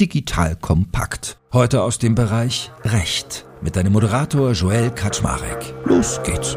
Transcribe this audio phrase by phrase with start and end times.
[0.00, 1.38] Digital Kompakt.
[1.52, 5.74] Heute aus dem Bereich Recht mit deinem Moderator Joel Kaczmarek.
[5.84, 6.56] Los geht's.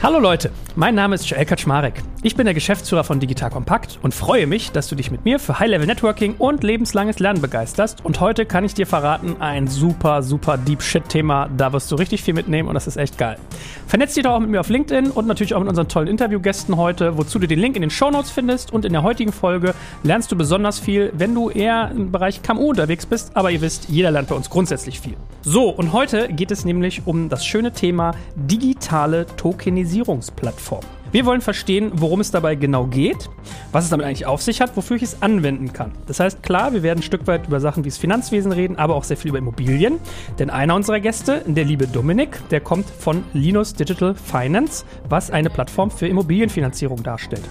[0.00, 2.02] Hallo Leute, mein Name ist Joel Kaczmarek.
[2.24, 5.38] Ich bin der Geschäftsführer von Digital Compact und freue mich, dass du dich mit mir
[5.38, 8.04] für High-Level Networking und lebenslanges Lernen begeisterst.
[8.04, 11.48] Und heute kann ich dir verraten, ein super, super Deep Shit-Thema.
[11.56, 13.38] Da wirst du richtig viel mitnehmen und das ist echt geil.
[13.86, 16.76] Vernetz dich doch auch mit mir auf LinkedIn und natürlich auch mit unseren tollen Interviewgästen
[16.76, 18.72] heute, wozu du den Link in den Show Notes findest.
[18.72, 22.70] Und in der heutigen Folge lernst du besonders viel, wenn du eher im Bereich KMU
[22.70, 23.36] unterwegs bist.
[23.36, 25.14] Aber ihr wisst, jeder lernt bei uns grundsätzlich viel.
[25.42, 30.63] So, und heute geht es nämlich um das schöne Thema digitale Tokenisierungsplattform.
[30.64, 31.03] form.
[31.14, 33.30] Wir wollen verstehen, worum es dabei genau geht,
[33.70, 35.92] was es damit eigentlich auf sich hat, wofür ich es anwenden kann.
[36.08, 38.96] Das heißt, klar, wir werden ein Stück weit über Sachen wie das Finanzwesen reden, aber
[38.96, 40.00] auch sehr viel über Immobilien.
[40.40, 45.50] Denn einer unserer Gäste, der liebe Dominik, der kommt von Linus Digital Finance, was eine
[45.50, 47.44] Plattform für Immobilienfinanzierung darstellt.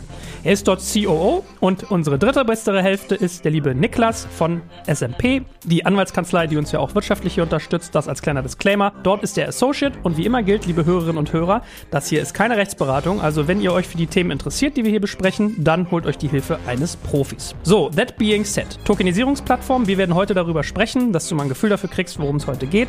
[0.44, 5.44] Er ist dort COO und unsere dritte bessere Hälfte ist der liebe Niklas von SMP,
[5.64, 7.96] die Anwaltskanzlei, die uns ja auch wirtschaftlich hier unterstützt.
[7.96, 8.92] Das als kleiner Disclaimer.
[9.04, 12.34] Dort ist der Associate und wie immer gilt, liebe Hörerinnen und Hörer, das hier ist
[12.34, 13.22] keine Rechtsberatung.
[13.22, 16.08] Also wenn wenn ihr euch für die Themen interessiert, die wir hier besprechen, dann holt
[16.08, 17.54] euch die Hilfe eines Profis.
[17.62, 19.86] So, that being said, Tokenisierungsplattform.
[19.86, 22.66] Wir werden heute darüber sprechen, dass du mal ein Gefühl dafür kriegst, worum es heute
[22.66, 22.88] geht,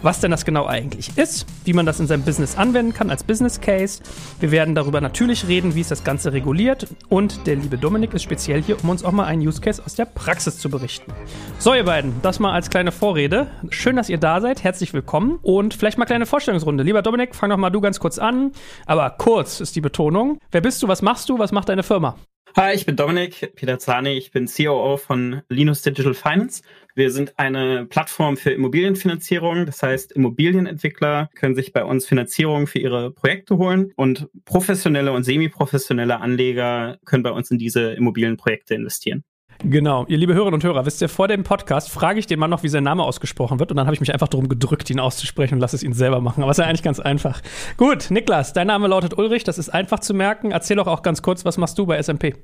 [0.00, 3.24] was denn das genau eigentlich ist, wie man das in seinem Business anwenden kann als
[3.24, 4.02] Business Case.
[4.40, 8.22] Wir werden darüber natürlich reden, wie es das Ganze reguliert und der liebe Dominik ist
[8.22, 11.12] speziell hier, um uns auch mal einen Use Case aus der Praxis zu berichten.
[11.58, 13.48] So, ihr beiden, das mal als kleine Vorrede.
[13.68, 14.64] Schön, dass ihr da seid.
[14.64, 16.84] Herzlich willkommen und vielleicht mal kleine Vorstellungsrunde.
[16.84, 18.52] Lieber Dominik, fang doch mal du ganz kurz an,
[18.86, 20.05] aber kurz ist die Betonung.
[20.06, 20.38] Betonung.
[20.52, 20.88] Wer bist du?
[20.88, 21.38] Was machst du?
[21.38, 22.16] Was macht deine Firma?
[22.56, 24.12] Hi, ich bin Dominik Pilazzani.
[24.12, 26.62] Ich bin COO von Linus Digital Finance.
[26.94, 29.66] Wir sind eine Plattform für Immobilienfinanzierung.
[29.66, 35.24] Das heißt, Immobilienentwickler können sich bei uns Finanzierung für ihre Projekte holen und professionelle und
[35.24, 39.24] semiprofessionelle Anleger können bei uns in diese Immobilienprojekte investieren.
[39.64, 42.50] Genau, ihr liebe Hörerinnen und Hörer, wisst ihr, vor dem Podcast frage ich den Mann
[42.50, 45.00] noch, wie sein Name ausgesprochen wird und dann habe ich mich einfach darum gedrückt, ihn
[45.00, 46.42] auszusprechen und lasse es ihn selber machen.
[46.42, 47.40] Aber es ist ja eigentlich ganz einfach.
[47.76, 50.50] Gut, Niklas, dein Name lautet Ulrich, das ist einfach zu merken.
[50.50, 52.34] Erzähl doch auch ganz kurz, was machst du bei SMP?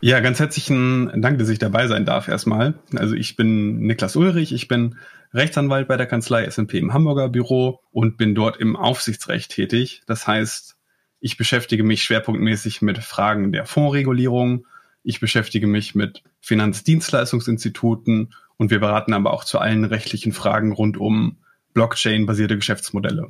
[0.00, 2.74] Ja, ganz herzlichen Dank, dass ich dabei sein darf erstmal.
[2.94, 4.96] Also ich bin Niklas Ulrich, ich bin
[5.32, 10.02] Rechtsanwalt bei der Kanzlei SMP im Hamburger Büro und bin dort im Aufsichtsrecht tätig.
[10.06, 10.76] Das heißt,
[11.20, 14.66] ich beschäftige mich schwerpunktmäßig mit Fragen der Fondsregulierung,
[15.06, 20.98] ich beschäftige mich mit Finanzdienstleistungsinstituten und wir beraten aber auch zu allen rechtlichen Fragen rund
[20.98, 21.36] um
[21.74, 23.28] Blockchain-basierte Geschäftsmodelle.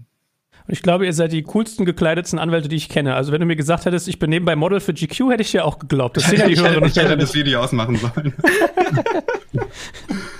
[0.69, 3.15] Ich glaube, ihr seid die coolsten gekleidetsten Anwälte, die ich kenne.
[3.15, 5.65] Also wenn du mir gesagt hättest, ich bin nebenbei Model für GQ, hätte ich dir
[5.65, 6.17] auch geglaubt.
[6.17, 8.33] Das sind ja die Hörer ich hätte das Video ausmachen sollen.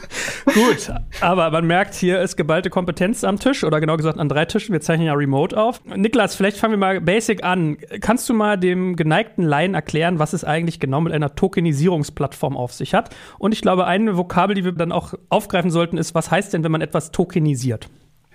[0.55, 4.45] Gut, aber man merkt, hier ist geballte Kompetenz am Tisch oder genau gesagt an drei
[4.45, 4.73] Tischen.
[4.73, 5.85] Wir zeichnen ja remote auf.
[5.85, 7.79] Niklas, vielleicht fangen wir mal basic an.
[8.01, 12.73] Kannst du mal dem geneigten Laien erklären, was es eigentlich genau mit einer Tokenisierungsplattform auf
[12.73, 13.15] sich hat?
[13.39, 16.63] Und ich glaube, eine Vokabel, die wir dann auch aufgreifen sollten, ist, was heißt denn,
[16.63, 17.89] wenn man etwas tokenisiert?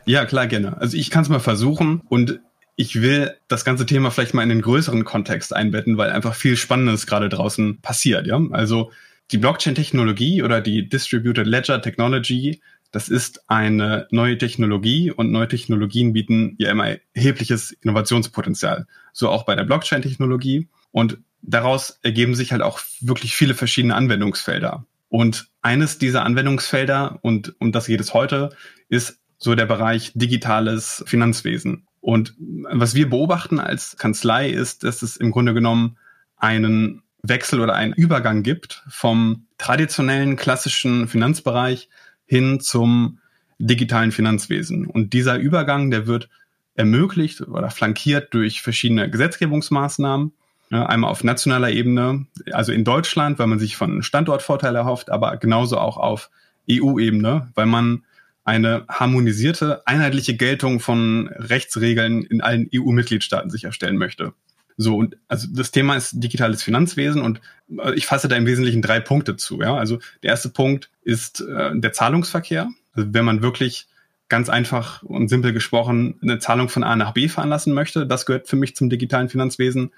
[0.05, 0.78] Ja, klar, gerne.
[0.79, 2.39] Also ich kann es mal versuchen und
[2.75, 6.57] ich will das ganze Thema vielleicht mal in den größeren Kontext einbetten, weil einfach viel
[6.57, 8.28] Spannendes gerade draußen passiert.
[8.28, 8.91] Ja, also
[9.31, 12.62] die Blockchain-Technologie oder die Distributed Ledger Technology,
[12.92, 18.86] das ist eine neue Technologie und neue Technologien bieten ja immer erhebliches Innovationspotenzial.
[19.14, 20.68] So auch bei der Blockchain-Technologie.
[20.91, 24.86] Und daraus ergeben sich halt auch wirklich viele verschiedene Anwendungsfelder.
[25.08, 28.50] Und eines dieser Anwendungsfelder, und um das geht es heute,
[28.90, 31.88] ist so der Bereich digitales Finanzwesen.
[32.02, 35.97] Und was wir beobachten als Kanzlei ist, dass es im Grunde genommen
[36.36, 41.90] einen Wechsel oder einen Übergang gibt vom traditionellen klassischen Finanzbereich
[42.26, 43.20] hin zum
[43.59, 44.88] digitalen Finanzwesen.
[44.88, 46.30] Und dieser Übergang, der wird
[46.74, 50.34] ermöglicht oder flankiert durch verschiedene Gesetzgebungsmaßnahmen.
[50.72, 55.78] Einmal auf nationaler Ebene, also in Deutschland, weil man sich von Standortvorteil erhofft, aber genauso
[55.78, 56.30] auch auf
[56.70, 58.06] EU-Ebene, weil man
[58.46, 64.34] eine harmonisierte, einheitliche Geltung von Rechtsregeln in allen EU-Mitgliedstaaten sicherstellen möchte.
[64.78, 67.41] So, und also das Thema ist digitales Finanzwesen und
[67.78, 69.62] äh, ich fasse da im Wesentlichen drei Punkte zu.
[69.62, 69.76] Ja?
[69.76, 72.70] Also der erste Punkt ist äh, der Zahlungsverkehr.
[72.94, 73.88] Also wenn man wirklich
[74.29, 78.47] ganz einfach und simpel gesprochen eine Zahlung von A nach B veranlassen möchte, das gehört
[78.47, 79.91] für mich zum digitalen Finanzwesen.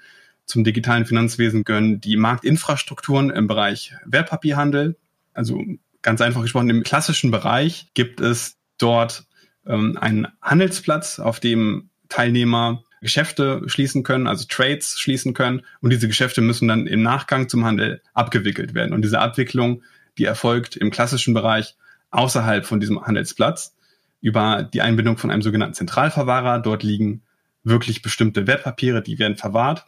[0.46, 4.96] Zum digitalen Finanzwesen gehören die Marktinfrastrukturen im Bereich Wertpapierhandel.
[5.32, 5.62] Also
[6.02, 9.24] ganz einfach gesprochen, im klassischen Bereich gibt es dort
[9.66, 15.62] ähm, einen Handelsplatz, auf dem Teilnehmer Geschäfte schließen können, also Trades schließen können.
[15.80, 18.92] Und diese Geschäfte müssen dann im Nachgang zum Handel abgewickelt werden.
[18.92, 19.82] Und diese Abwicklung,
[20.18, 21.76] die erfolgt im klassischen Bereich
[22.10, 23.76] außerhalb von diesem Handelsplatz
[24.20, 26.60] über die Einbindung von einem sogenannten Zentralverwahrer.
[26.60, 27.22] Dort liegen
[27.62, 29.84] wirklich bestimmte Wertpapiere, die werden verwahrt.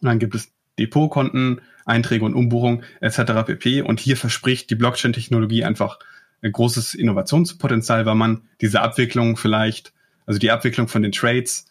[0.00, 3.44] Und dann gibt es Depotkonten, Einträge und Umbuchung etc.
[3.44, 3.82] pp.
[3.82, 5.98] Und hier verspricht die Blockchain-Technologie einfach
[6.42, 9.92] ein großes Innovationspotenzial, weil man diese Abwicklung vielleicht,
[10.26, 11.66] also die Abwicklung von den Trades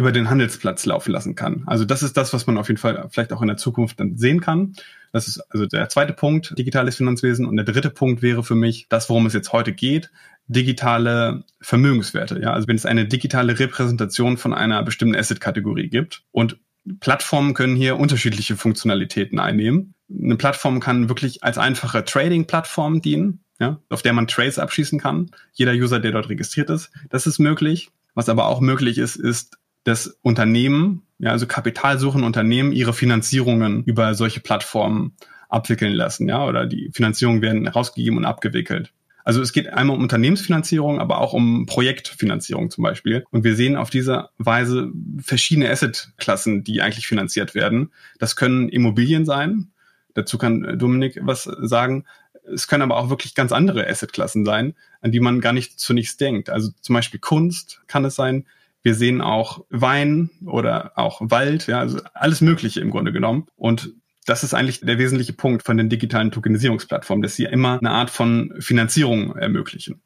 [0.00, 1.62] über den Handelsplatz laufen lassen kann.
[1.66, 4.16] Also das ist das, was man auf jeden Fall vielleicht auch in der Zukunft dann
[4.16, 4.72] sehen kann.
[5.12, 7.44] Das ist also der zweite Punkt, digitales Finanzwesen.
[7.44, 10.10] Und der dritte Punkt wäre für mich das, worum es jetzt heute geht,
[10.46, 12.40] digitale Vermögenswerte.
[12.40, 16.56] Ja, also wenn es eine digitale Repräsentation von einer bestimmten Asset-Kategorie gibt und
[17.00, 19.94] Plattformen können hier unterschiedliche Funktionalitäten einnehmen.
[20.10, 25.30] Eine Plattform kann wirklich als einfache Trading-Plattform dienen, ja, auf der man Trades abschließen kann.
[25.52, 27.90] Jeder User, der dort registriert ist, das ist möglich.
[28.14, 34.14] Was aber auch möglich ist, ist, dass Unternehmen, ja, also kapitalsuchende Unternehmen, ihre Finanzierungen über
[34.14, 35.16] solche Plattformen
[35.48, 38.92] abwickeln lassen, ja, oder die Finanzierungen werden rausgegeben und abgewickelt.
[39.24, 43.24] Also es geht einmal um Unternehmensfinanzierung, aber auch um Projektfinanzierung zum Beispiel.
[43.30, 44.90] Und wir sehen auf diese Weise
[45.22, 47.92] verschiedene Assetklassen, die eigentlich finanziert werden.
[48.18, 49.72] Das können Immobilien sein.
[50.14, 52.06] Dazu kann Dominik was sagen.
[52.52, 56.20] Es können aber auch wirklich ganz andere Assetklassen sein, an die man gar nicht zunächst
[56.20, 56.50] denkt.
[56.50, 58.46] Also zum Beispiel Kunst kann es sein.
[58.82, 63.46] Wir sehen auch Wein oder auch Wald, ja, also alles Mögliche im Grunde genommen.
[63.56, 63.92] Und
[64.26, 68.10] das ist eigentlich der wesentliche Punkt von den digitalen Tokenisierungsplattformen, dass sie immer eine Art
[68.10, 70.00] von Finanzierung ermöglichen.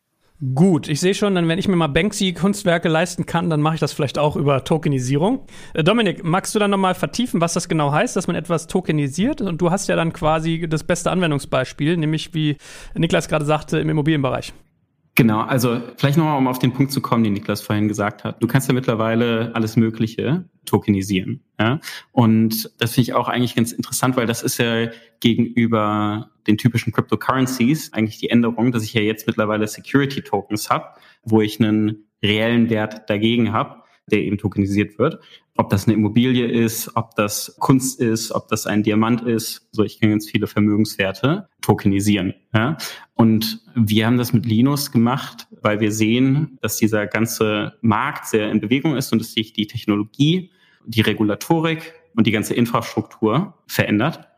[0.55, 3.81] Gut, ich sehe schon, dann wenn ich mir mal Banksy-Kunstwerke leisten kann, dann mache ich
[3.81, 5.47] das vielleicht auch über Tokenisierung.
[5.75, 9.41] Äh, Dominik, magst du dann nochmal vertiefen, was das genau heißt, dass man etwas tokenisiert?
[9.41, 12.57] Und du hast ja dann quasi das beste Anwendungsbeispiel, nämlich wie
[12.95, 14.53] Niklas gerade sagte, im Immobilienbereich.
[15.17, 18.43] Genau, also vielleicht nochmal, um auf den Punkt zu kommen, den Niklas vorhin gesagt hat.
[18.43, 21.41] Du kannst ja mittlerweile alles Mögliche tokenisieren.
[21.59, 21.79] Ja?
[22.11, 24.89] Und das finde ich auch eigentlich ganz interessant, weil das ist ja
[25.21, 30.87] gegenüber den typischen Cryptocurrencies eigentlich die Änderung, dass ich ja jetzt mittlerweile Security Tokens habe,
[31.23, 35.21] wo ich einen reellen Wert dagegen habe der eben tokenisiert wird.
[35.57, 39.69] Ob das eine Immobilie ist, ob das Kunst ist, ob das ein Diamant ist.
[39.71, 42.35] So, ich kann ganz viele Vermögenswerte tokenisieren.
[42.53, 42.77] Ja?
[43.15, 48.51] Und wir haben das mit Linus gemacht, weil wir sehen, dass dieser ganze Markt sehr
[48.51, 50.51] in Bewegung ist und dass sich die Technologie,
[50.87, 54.29] die Regulatorik und die ganze Infrastruktur verändert.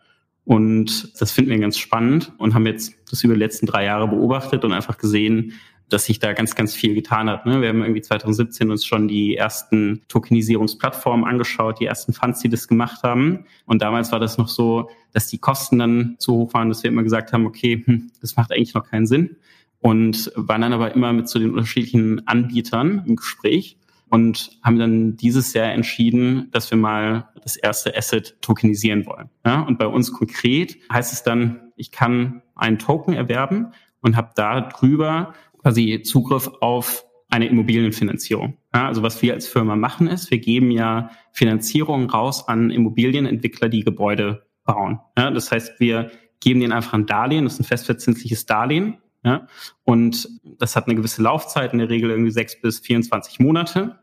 [0.44, 4.06] Und das finden wir ganz spannend und haben jetzt das über die letzten drei Jahre
[4.06, 5.54] beobachtet und einfach gesehen,
[5.88, 7.46] dass sich da ganz, ganz viel getan hat.
[7.46, 7.60] Ne?
[7.60, 12.66] Wir haben irgendwie 2017 uns schon die ersten Tokenisierungsplattformen angeschaut, die ersten Funds, die das
[12.66, 13.46] gemacht haben.
[13.66, 16.90] Und damals war das noch so, dass die Kosten dann so hoch waren, dass wir
[16.90, 19.36] immer gesagt haben, okay, hm, das macht eigentlich noch keinen Sinn.
[19.80, 23.78] Und waren dann aber immer mit zu so den unterschiedlichen Anbietern im Gespräch
[24.08, 29.30] und haben dann dieses Jahr entschieden, dass wir mal das erste Asset tokenisieren wollen.
[29.44, 33.68] Ja, und bei uns konkret heißt es dann, ich kann einen Token erwerben
[34.00, 35.34] und habe da drüber
[35.66, 38.56] quasi Zugriff auf eine Immobilienfinanzierung.
[38.72, 43.68] Ja, also was wir als Firma machen ist, wir geben ja Finanzierung raus an Immobilienentwickler,
[43.68, 45.00] die Gebäude bauen.
[45.18, 48.98] Ja, das heißt, wir geben denen einfach ein Darlehen, das ist ein festverzinsliches Darlehen.
[49.24, 49.48] Ja,
[49.82, 53.98] und das hat eine gewisse Laufzeit, in der Regel irgendwie sechs bis 24 Monate.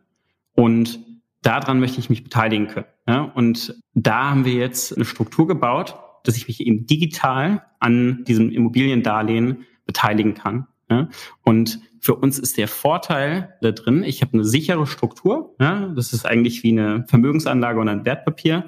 [0.56, 1.00] Und
[1.44, 2.88] daran möchte ich mich beteiligen können.
[3.08, 5.96] Ja, und da haben wir jetzt eine Struktur gebaut,
[6.26, 10.68] dass ich mich eben digital an diesem Immobiliendarlehen beteiligen kann.
[10.94, 11.10] Ja?
[11.44, 15.56] Und für uns ist der Vorteil da drin, ich habe eine sichere Struktur.
[15.60, 15.88] Ja?
[15.96, 18.66] Das ist eigentlich wie eine Vermögensanlage und ein Wertpapier.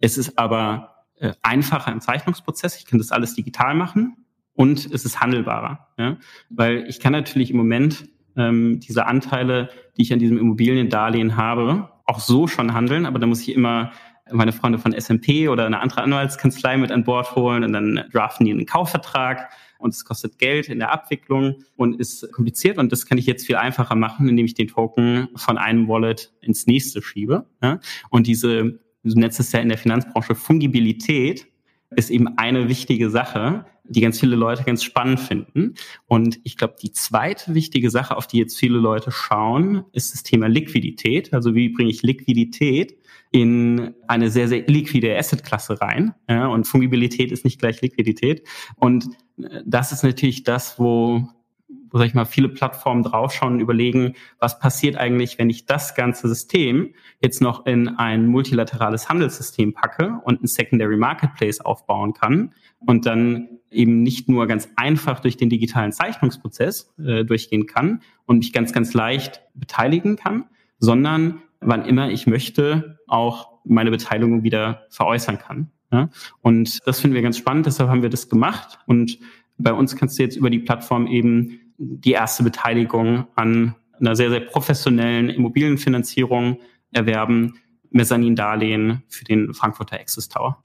[0.00, 2.76] Es ist aber äh, einfacher im Zeichnungsprozess.
[2.76, 4.16] Ich kann das alles digital machen
[4.54, 5.88] und es ist handelbarer.
[5.98, 6.16] Ja?
[6.50, 11.90] Weil ich kann natürlich im Moment ähm, diese Anteile, die ich an diesem Immobiliendarlehen habe,
[12.06, 13.92] auch so schon handeln, aber da muss ich immer
[14.30, 18.46] meine Freunde von SMP oder eine andere Anwaltskanzlei mit an Bord holen und dann draften
[18.46, 19.50] die einen Kaufvertrag
[19.84, 23.46] und es kostet Geld in der Abwicklung und ist kompliziert und das kann ich jetzt
[23.46, 27.46] viel einfacher machen, indem ich den Token von einem Wallet ins nächste schiebe.
[27.62, 27.80] Ja?
[28.08, 31.46] Und diese, du nennst es ja in der Finanzbranche Fungibilität,
[31.96, 35.74] ist eben eine wichtige Sache, die ganz viele Leute ganz spannend finden.
[36.06, 40.22] Und ich glaube, die zweite wichtige Sache, auf die jetzt viele Leute schauen, ist das
[40.22, 41.34] Thema Liquidität.
[41.34, 42.96] Also wie bringe ich Liquidität
[43.30, 46.14] in eine sehr, sehr liquide Assetklasse rein?
[46.28, 48.46] Ja, und Fungibilität ist nicht gleich Liquidität.
[48.76, 49.06] Und
[49.38, 51.28] äh, das ist natürlich das, wo wo
[51.98, 56.28] sag ich mal, viele Plattformen draufschauen und überlegen, was passiert eigentlich, wenn ich das ganze
[56.28, 63.06] System jetzt noch in ein multilaterales Handelssystem packe und ein Secondary Marketplace aufbauen kann und
[63.06, 68.52] dann eben nicht nur ganz einfach durch den digitalen Zeichnungsprozess äh, durchgehen kann und mich
[68.52, 70.44] ganz, ganz leicht beteiligen kann,
[70.78, 75.70] sondern wann immer ich möchte, auch meine Beteiligung wieder veräußern kann.
[75.90, 76.10] Ja?
[76.42, 78.78] Und das finden wir ganz spannend, deshalb haben wir das gemacht.
[78.86, 79.18] Und
[79.58, 84.30] bei uns kannst du jetzt über die Plattform eben die erste Beteiligung an einer sehr,
[84.30, 86.58] sehr professionellen Immobilienfinanzierung
[86.92, 87.54] erwerben
[87.90, 90.64] Mezzanin-Darlehen für den Frankfurter Access Tower.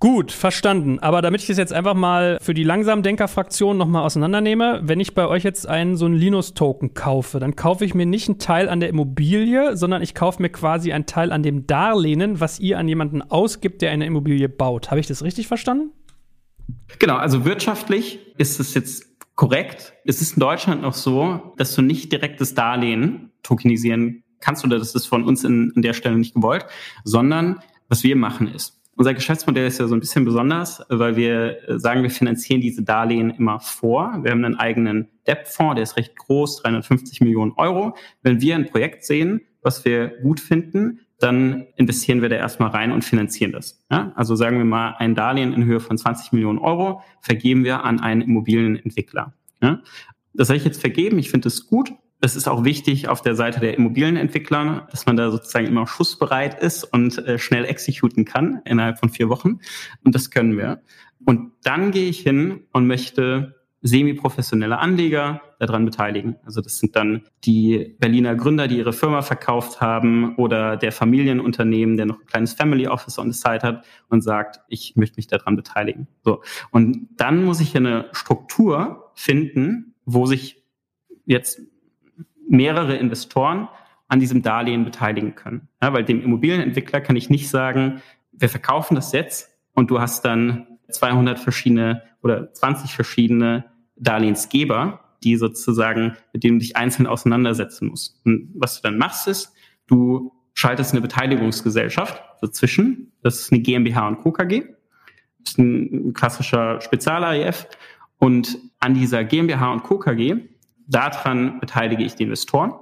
[0.00, 1.00] Gut, verstanden.
[1.00, 5.26] Aber damit ich das jetzt einfach mal für die Langsamdenker-Fraktion nochmal auseinandernehme, wenn ich bei
[5.26, 8.78] euch jetzt einen so einen Linus-Token kaufe, dann kaufe ich mir nicht einen Teil an
[8.78, 12.86] der Immobilie, sondern ich kaufe mir quasi einen Teil an dem Darlehen, was ihr an
[12.86, 14.92] jemanden ausgibt, der eine Immobilie baut.
[14.92, 15.90] Habe ich das richtig verstanden?
[17.00, 19.94] Genau, also wirtschaftlich ist es jetzt korrekt.
[20.04, 24.96] Es ist in Deutschland noch so, dass du nicht direktes Darlehen tokenisieren kannst oder das
[24.96, 26.66] ist von uns in, an der Stelle nicht gewollt,
[27.04, 31.58] sondern was wir machen ist, unser Geschäftsmodell ist ja so ein bisschen besonders, weil wir
[31.76, 34.18] sagen, wir finanzieren diese Darlehen immer vor.
[34.22, 37.94] Wir haben einen eigenen Debt-Fonds, der ist recht groß, 350 Millionen Euro.
[38.22, 42.92] Wenn wir ein Projekt sehen, was wir gut finden, dann investieren wir da erstmal rein
[42.92, 43.84] und finanzieren das.
[43.90, 44.12] Ja?
[44.14, 48.00] Also sagen wir mal, ein Darlehen in Höhe von 20 Millionen Euro vergeben wir an
[48.00, 49.34] einen Immobilienentwickler.
[49.60, 49.82] Ja?
[50.32, 53.36] Das habe ich jetzt vergeben, ich finde es gut, es ist auch wichtig auf der
[53.36, 58.60] Seite der Immobilienentwickler, dass man da sozusagen immer schussbereit ist und äh, schnell exekuten kann
[58.64, 59.60] innerhalb von vier Wochen.
[60.04, 60.82] Und das können wir.
[61.24, 66.36] Und dann gehe ich hin und möchte semi-professionelle Anleger daran beteiligen.
[66.44, 71.96] Also das sind dann die Berliner Gründer, die ihre Firma verkauft haben oder der Familienunternehmen,
[71.96, 75.26] der noch ein kleines Family Office on the side hat und sagt, ich möchte mich
[75.26, 76.06] daran beteiligen.
[76.24, 76.42] So.
[76.70, 80.62] Und dann muss ich eine Struktur finden, wo sich
[81.26, 81.60] jetzt
[82.48, 83.68] mehrere Investoren
[84.06, 85.68] an diesem Darlehen beteiligen können.
[85.82, 88.00] Ja, weil dem Immobilienentwickler kann ich nicht sagen,
[88.32, 95.36] wir verkaufen das jetzt und du hast dann 200 verschiedene oder 20 verschiedene Darlehensgeber, die
[95.36, 98.20] sozusagen, mit denen du dich einzeln auseinandersetzen musst.
[98.24, 99.52] Und was du dann machst, ist,
[99.86, 103.12] du schaltest eine Beteiligungsgesellschaft dazwischen.
[103.22, 104.32] Das ist eine GmbH und Co.
[104.32, 104.64] KG.
[105.40, 107.66] Das ist ein klassischer Spezial-AIF.
[108.18, 109.98] Und an dieser GmbH und Co.
[109.98, 110.36] KG
[110.88, 112.72] daran beteilige ich die Investoren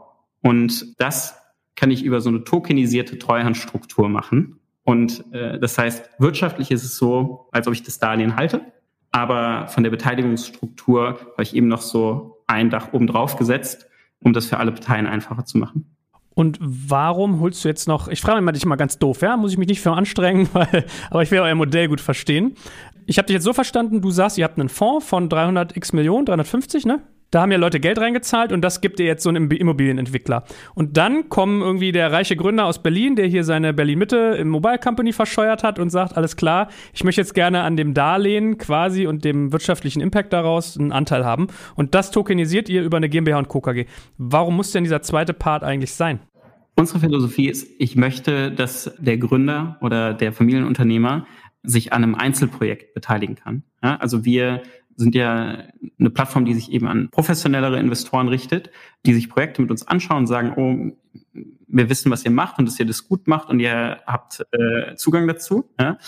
[0.41, 1.43] und das
[1.75, 4.61] kann ich über so eine tokenisierte Treuhandstruktur machen.
[4.85, 8.73] Und äh, das heißt, wirtschaftlich ist es so, als ob ich das Darlehen halte,
[9.11, 13.87] aber von der Beteiligungsstruktur habe ich eben noch so ein Dach oben drauf gesetzt,
[14.21, 15.97] um das für alle Parteien einfacher zu machen.
[16.35, 19.53] Und warum holst du jetzt noch, ich frage mich dich mal ganz doof, ja, muss
[19.53, 22.55] ich mich nicht für anstrengen, weil, aber ich will euer Modell gut verstehen.
[23.07, 25.95] Ich habe dich jetzt so verstanden, du sagst, ihr habt einen Fonds von 300 x
[25.95, 27.01] Millionen, 350, ne?
[27.31, 30.45] Da haben ja Leute Geld reingezahlt und das gibt ihr jetzt so einen Immobilienentwickler.
[30.75, 34.79] Und dann kommen irgendwie der reiche Gründer aus Berlin, der hier seine Berlin-Mitte im Mobile
[34.79, 39.07] Company verscheuert hat und sagt, alles klar, ich möchte jetzt gerne an dem Darlehen quasi
[39.07, 41.49] und dem wirtschaftlichen Impact daraus einen Anteil haben.
[41.75, 43.61] Und das tokenisiert ihr über eine GmbH und Co.
[43.61, 43.87] KG.
[44.19, 46.21] Warum muss denn dieser zweite Part eigentlich sein?
[46.77, 51.27] Unsere Philosophie ist, ich möchte, dass der Gründer oder der Familienunternehmer
[51.63, 53.65] sich an einem Einzelprojekt beteiligen kann.
[53.83, 54.63] Ja, also wir
[54.97, 55.59] sind ja
[55.99, 58.71] eine Plattform, die sich eben an professionellere Investoren richtet,
[59.05, 60.97] die sich Projekte mit uns anschauen und sagen, oh,
[61.69, 64.95] wir wissen, was ihr macht und dass ihr das gut macht und ihr habt äh,
[64.97, 65.71] Zugang dazu.
[65.79, 65.99] Ja?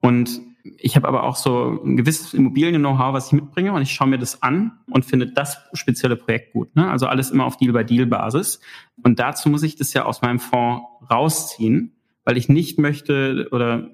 [0.00, 0.40] Und
[0.76, 4.18] ich habe aber auch so ein gewisses Immobilien-Know-how, was ich mitbringe und ich schaue mir
[4.18, 6.74] das an und finde das spezielle Projekt gut.
[6.76, 6.90] Ne?
[6.90, 8.60] Also alles immer auf Deal-by-Deal-Basis.
[9.02, 13.90] Und dazu muss ich das ja aus meinem Fonds rausziehen, weil ich nicht möchte oder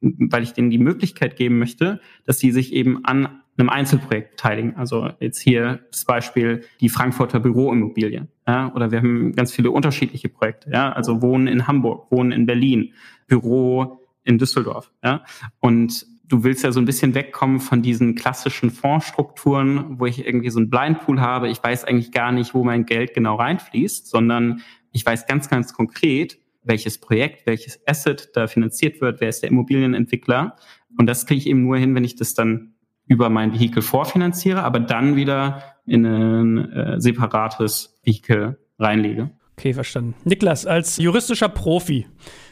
[0.00, 4.76] weil ich denen die Möglichkeit geben möchte, dass sie sich eben an einem Einzelprojekt beteiligen.
[4.76, 8.28] Also jetzt hier das Beispiel die Frankfurter Büroimmobilie.
[8.46, 10.70] Ja, oder wir haben ganz viele unterschiedliche Projekte.
[10.70, 12.92] Ja, also Wohnen in Hamburg, Wohnen in Berlin,
[13.26, 14.90] Büro in Düsseldorf.
[15.02, 15.24] Ja,
[15.60, 20.50] und du willst ja so ein bisschen wegkommen von diesen klassischen Fondsstrukturen, wo ich irgendwie
[20.50, 21.48] so ein Blindpool habe.
[21.48, 25.72] Ich weiß eigentlich gar nicht, wo mein Geld genau reinfließt, sondern ich weiß ganz, ganz
[25.74, 30.56] konkret, welches Projekt, welches Asset da finanziert wird, wer ist der Immobilienentwickler.
[30.96, 32.73] Und das kriege ich eben nur hin, wenn ich das dann
[33.06, 39.30] über mein Vehikel vorfinanziere, aber dann wieder in ein äh, separates Vehikel reinlege.
[39.56, 40.14] Okay, verstanden.
[40.24, 42.06] Niklas, als juristischer Profi,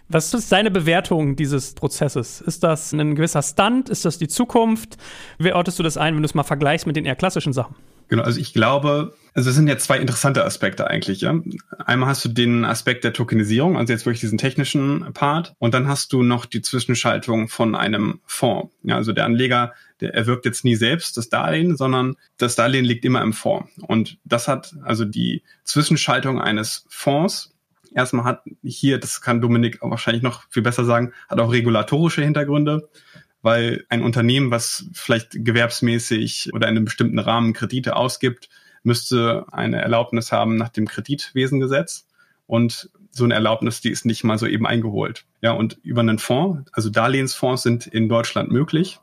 [0.08, 2.40] was ist deine Bewertung dieses Prozesses?
[2.40, 3.88] Ist das ein gewisser Stunt?
[3.88, 4.98] Ist das die Zukunft?
[5.38, 7.74] Wie ortest du das ein, wenn du es mal vergleichst mit den eher klassischen Sachen?
[8.08, 11.20] Genau, also ich glaube, also es sind ja zwei interessante Aspekte eigentlich.
[11.22, 11.34] Ja?
[11.78, 15.88] Einmal hast du den Aspekt der Tokenisierung, also jetzt wirklich diesen technischen Part, und dann
[15.88, 18.74] hast du noch die Zwischenschaltung von einem Fonds.
[18.82, 23.04] Ja, also der Anleger, der erwirbt jetzt nie selbst das Darlehen, sondern das Darlehen liegt
[23.04, 23.70] immer im Fonds.
[23.80, 27.54] Und das hat also die Zwischenschaltung eines Fonds.
[27.94, 32.88] Erstmal hat hier, das kann Dominik wahrscheinlich noch viel besser sagen, hat auch regulatorische Hintergründe
[33.42, 38.48] weil ein Unternehmen, was vielleicht gewerbsmäßig oder in einem bestimmten Rahmen Kredite ausgibt,
[38.82, 42.06] müsste eine Erlaubnis haben nach dem Kreditwesengesetz.
[42.46, 45.24] Und so eine Erlaubnis, die ist nicht mal so eben eingeholt.
[45.42, 48.98] Ja, und über einen Fonds, also Darlehensfonds sind in Deutschland möglich.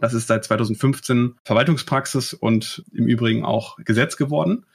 [0.00, 4.66] Das ist seit 2015 Verwaltungspraxis und im Übrigen auch Gesetz geworden.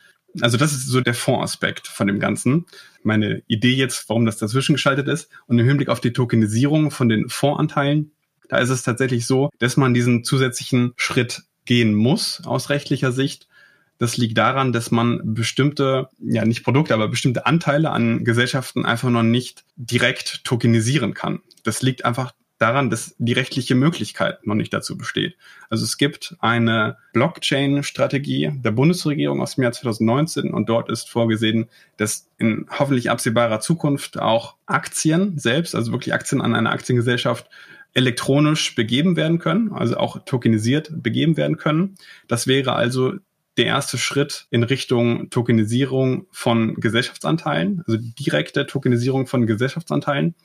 [0.42, 2.66] Also das ist so der Fondsaspekt von dem Ganzen.
[3.04, 5.30] Meine Idee jetzt, warum das dazwischen geschaltet ist.
[5.48, 8.12] Und im Hinblick auf die Tokenisierung von den Fondsanteilen,
[8.48, 13.48] da ist es tatsächlich so, dass man diesen zusätzlichen Schritt gehen muss aus rechtlicher Sicht.
[14.00, 19.10] Das liegt daran, dass man bestimmte, ja nicht Produkte, aber bestimmte Anteile an Gesellschaften einfach
[19.10, 21.42] noch nicht direkt tokenisieren kann.
[21.64, 25.36] Das liegt einfach daran, dass die rechtliche Möglichkeit noch nicht dazu besteht.
[25.70, 31.70] Also es gibt eine Blockchain-Strategie der Bundesregierung aus dem Jahr 2019 und dort ist vorgesehen,
[31.98, 37.50] dass in hoffentlich absehbarer Zukunft auch Aktien selbst, also wirklich Aktien an einer Aktiengesellschaft,
[37.94, 41.96] elektronisch begeben werden können, also auch tokenisiert begeben werden können.
[42.28, 43.14] Das wäre also
[43.58, 50.36] der erste Schritt in Richtung Tokenisierung von Gesellschaftsanteilen, also direkte Tokenisierung von Gesellschaftsanteilen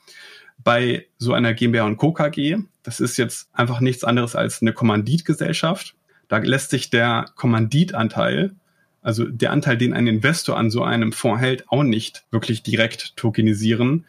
[0.57, 2.13] bei so einer GmbH und Co.
[2.13, 2.57] KG.
[2.83, 5.95] Das ist jetzt einfach nichts anderes als eine Kommanditgesellschaft.
[6.27, 8.55] Da lässt sich der Kommanditanteil,
[9.01, 13.15] also der Anteil, den ein Investor an so einem Fonds hält, auch nicht wirklich direkt
[13.17, 14.05] tokenisieren.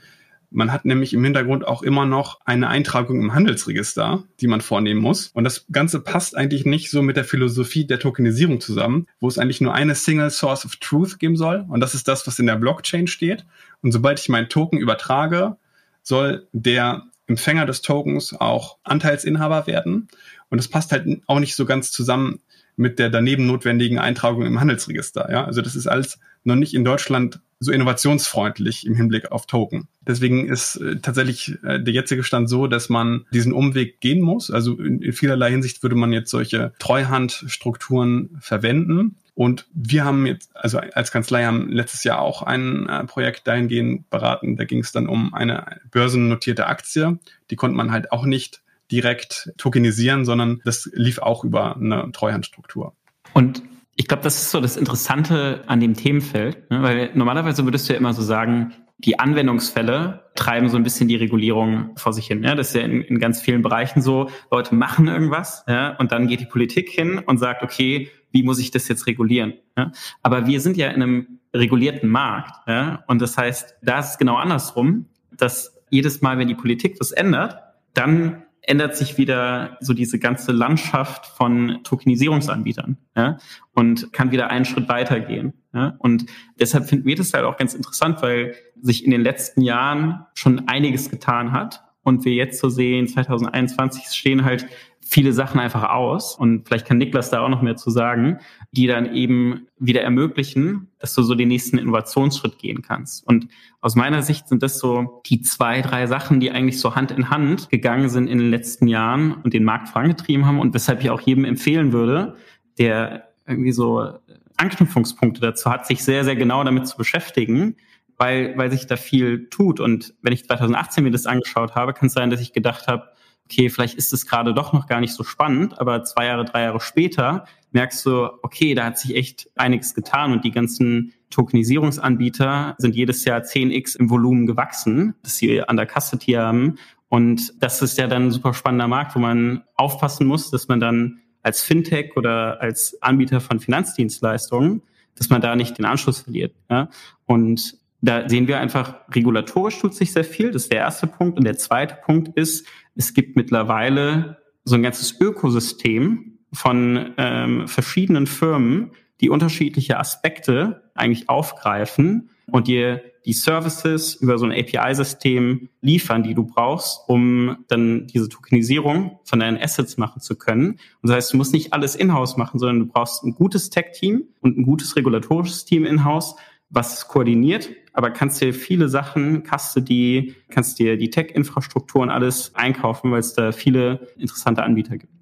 [0.57, 5.03] Man hat nämlich im Hintergrund auch immer noch eine Eintragung im Handelsregister, die man vornehmen
[5.03, 5.29] muss.
[5.35, 9.37] Und das Ganze passt eigentlich nicht so mit der Philosophie der Tokenisierung zusammen, wo es
[9.37, 11.67] eigentlich nur eine Single Source of Truth geben soll.
[11.69, 13.45] Und das ist das, was in der Blockchain steht.
[13.83, 15.57] Und sobald ich meinen Token übertrage,
[16.03, 20.09] soll der Empfänger des Tokens auch Anteilsinhaber werden.
[20.49, 22.41] Und das passt halt auch nicht so ganz zusammen
[22.77, 25.31] mit der daneben notwendigen Eintragung im Handelsregister.
[25.31, 29.89] Ja, also das ist alles noch nicht in Deutschland so innovationsfreundlich im Hinblick auf Token.
[30.07, 34.51] Deswegen ist äh, tatsächlich äh, der jetzige Stand so, dass man diesen Umweg gehen muss.
[34.51, 39.17] Also in, vielerlei Hinsicht würde man jetzt solche Treuhandstrukturen verwenden.
[39.35, 44.11] Und wir haben jetzt, also als Kanzlei haben letztes Jahr auch ein äh, Projekt dahingehend
[44.11, 44.57] beraten.
[44.57, 47.19] Da ging es dann um eine börsennotierte Aktie.
[47.51, 52.95] Die konnte man halt auch nicht direkt tokenisieren, sondern das lief auch über eine Treuhandstruktur.
[53.33, 53.63] Und
[53.97, 56.83] ich glaube, das ist so das Interessante an dem Themenfeld, ne?
[56.83, 61.17] weil normalerweise würdest du ja immer so sagen, die Anwendungsfälle treiben so ein bisschen die
[61.17, 62.43] Regulierung vor sich hin.
[62.43, 64.31] Ja, das ist ja in, in ganz vielen Bereichen so.
[64.51, 68.59] Leute machen irgendwas ja, und dann geht die Politik hin und sagt, okay, wie muss
[68.59, 69.55] ich das jetzt regulieren?
[69.77, 69.93] Ja?
[70.23, 72.53] Aber wir sind ja in einem regulierten Markt.
[72.67, 73.03] Ja?
[73.07, 77.13] Und das heißt, da ist es genau andersrum, dass jedes Mal, wenn die Politik was
[77.13, 77.59] ändert,
[77.95, 83.39] dann ändert sich wieder so diese ganze Landschaft von Tokenisierungsanbietern ja,
[83.73, 85.55] und kann wieder einen Schritt weitergehen.
[85.73, 85.95] Ja.
[85.99, 86.27] Und
[86.59, 90.69] deshalb finden wir das halt auch ganz interessant, weil sich in den letzten Jahren schon
[90.69, 94.67] einiges getan hat und wir jetzt so sehen, 2021 stehen halt
[95.09, 98.39] viele Sachen einfach aus und vielleicht kann Niklas da auch noch mehr zu sagen,
[98.73, 103.25] die dann eben wieder ermöglichen, dass du so den nächsten Innovationsschritt gehen kannst.
[103.25, 103.49] Und
[103.81, 107.31] aus meiner Sicht sind das so die zwei, drei Sachen, die eigentlich so Hand in
[107.31, 111.11] Hand gegangen sind in den letzten Jahren und den Markt vorangetrieben haben und weshalb ich
[111.11, 112.37] auch jedem empfehlen würde,
[112.79, 114.11] der irgendwie so
[114.57, 117.77] Anknüpfungspunkte dazu hat, sich sehr, sehr genau damit zu beschäftigen,
[118.17, 119.79] weil, weil sich da viel tut.
[119.79, 123.11] Und wenn ich 2018 mir das angeschaut habe, kann es sein, dass ich gedacht habe,
[123.47, 126.63] okay, vielleicht ist es gerade doch noch gar nicht so spannend, aber zwei Jahre, drei
[126.63, 132.75] Jahre später merkst du, okay, da hat sich echt einiges getan und die ganzen Tokenisierungsanbieter
[132.79, 136.77] sind jedes Jahr 10x im Volumen gewachsen, das sie an der Custody haben.
[137.09, 140.81] Und das ist ja dann ein super spannender Markt, wo man aufpassen muss, dass man
[140.81, 144.83] dann als Fintech oder als Anbieter von Finanzdienstleistungen,
[145.15, 146.55] dass man da nicht den Anschluss verliert.
[146.69, 146.89] Ja?
[147.27, 150.51] Und da sehen wir einfach, regulatorisch tut sich sehr viel.
[150.51, 151.39] Das ist der erste Punkt.
[151.39, 158.27] Und der zweite Punkt ist, es gibt mittlerweile so ein ganzes Ökosystem von ähm, verschiedenen
[158.27, 166.23] Firmen, die unterschiedliche Aspekte eigentlich aufgreifen und dir die Services über so ein API-System liefern,
[166.23, 170.73] die du brauchst, um dann diese Tokenisierung von deinen Assets machen zu können.
[171.03, 174.29] Und das heißt, du musst nicht alles in-house machen, sondern du brauchst ein gutes Tech-Team
[174.41, 176.37] und ein gutes regulatorisches Team in-house,
[176.69, 183.11] was koordiniert, aber kannst dir viele Sachen, Custody, kannst dir die Tech-Infrastruktur und alles einkaufen,
[183.13, 185.13] weil es da viele interessante Anbieter gibt.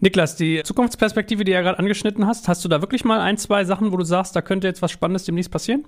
[0.00, 3.36] Niklas, die Zukunftsperspektive, die du ja gerade angeschnitten hast, hast du da wirklich mal ein,
[3.36, 5.86] zwei Sachen, wo du sagst, da könnte jetzt was Spannendes demnächst passieren?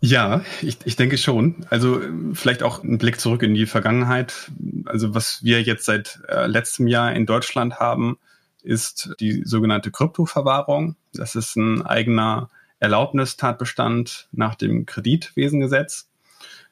[0.00, 1.66] Ja, ich, ich denke schon.
[1.68, 2.00] Also
[2.32, 4.50] vielleicht auch ein Blick zurück in die Vergangenheit.
[4.86, 8.18] Also was wir jetzt seit äh, letztem Jahr in Deutschland haben,
[8.62, 10.96] ist die sogenannte Kryptoverwahrung.
[11.12, 16.08] Das ist ein eigener Erlaubnistatbestand nach dem Kreditwesengesetz.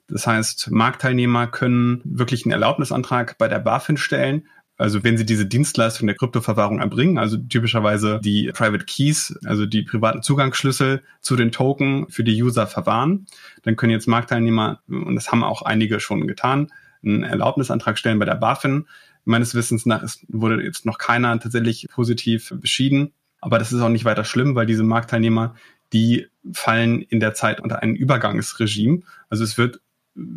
[0.09, 4.47] Das heißt, Marktteilnehmer können wirklich einen Erlaubnisantrag bei der BaFin stellen.
[4.79, 9.83] Also wenn sie diese Dienstleistung der Kryptoverwahrung erbringen, also typischerweise die Private Keys, also die
[9.83, 13.27] privaten Zugangsschlüssel zu den Token für die User verwahren,
[13.63, 16.73] dann können jetzt Marktteilnehmer, und das haben auch einige schon getan,
[17.05, 18.87] einen Erlaubnisantrag stellen bei der BaFin.
[19.25, 23.13] Meines Wissens nach ist, wurde jetzt noch keiner tatsächlich positiv beschieden.
[23.41, 25.55] Aber das ist auch nicht weiter schlimm, weil diese Marktteilnehmer
[25.93, 29.01] die fallen in der Zeit unter ein Übergangsregime.
[29.29, 29.81] Also es wird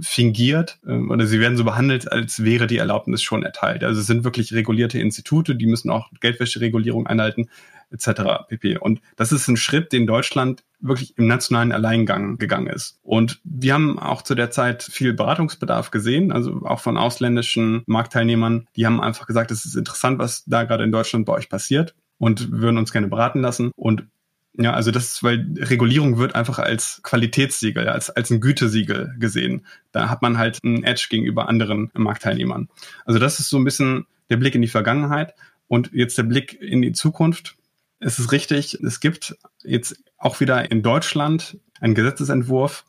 [0.01, 3.83] fingiert äh, oder sie werden so behandelt, als wäre die Erlaubnis schon erteilt.
[3.83, 7.49] Also es sind wirklich regulierte Institute, die müssen auch Geldwäscheregulierung einhalten
[7.91, 8.47] etc.
[8.47, 8.77] pp.
[8.77, 12.99] Und das ist ein Schritt, den Deutschland wirklich im nationalen Alleingang gegangen ist.
[13.03, 18.67] Und wir haben auch zu der Zeit viel Beratungsbedarf gesehen, also auch von ausländischen Marktteilnehmern.
[18.75, 21.93] Die haben einfach gesagt, es ist interessant, was da gerade in Deutschland bei euch passiert
[22.17, 23.71] und würden uns gerne beraten lassen.
[23.75, 24.07] Und
[24.53, 29.65] ja, also das ist, weil Regulierung wird einfach als Qualitätssiegel, als, als ein Gütesiegel gesehen.
[29.91, 32.67] Da hat man halt einen Edge gegenüber anderen Marktteilnehmern.
[33.05, 35.33] Also das ist so ein bisschen der Blick in die Vergangenheit
[35.67, 37.55] und jetzt der Blick in die Zukunft.
[37.99, 42.85] Es ist richtig, es gibt jetzt auch wieder in Deutschland einen Gesetzesentwurf,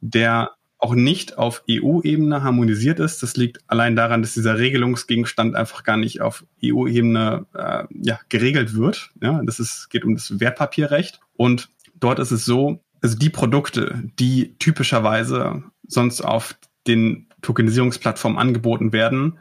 [0.00, 3.22] der auch nicht auf EU-Ebene harmonisiert ist.
[3.22, 8.74] Das liegt allein daran, dass dieser Regelungsgegenstand einfach gar nicht auf EU-Ebene äh, ja, geregelt
[8.74, 9.10] wird.
[9.22, 11.20] Ja, das ist, geht um das Wertpapierrecht.
[11.36, 18.92] Und dort ist es so, also die Produkte, die typischerweise sonst auf den Tokenisierungsplattformen angeboten
[18.92, 19.38] werden,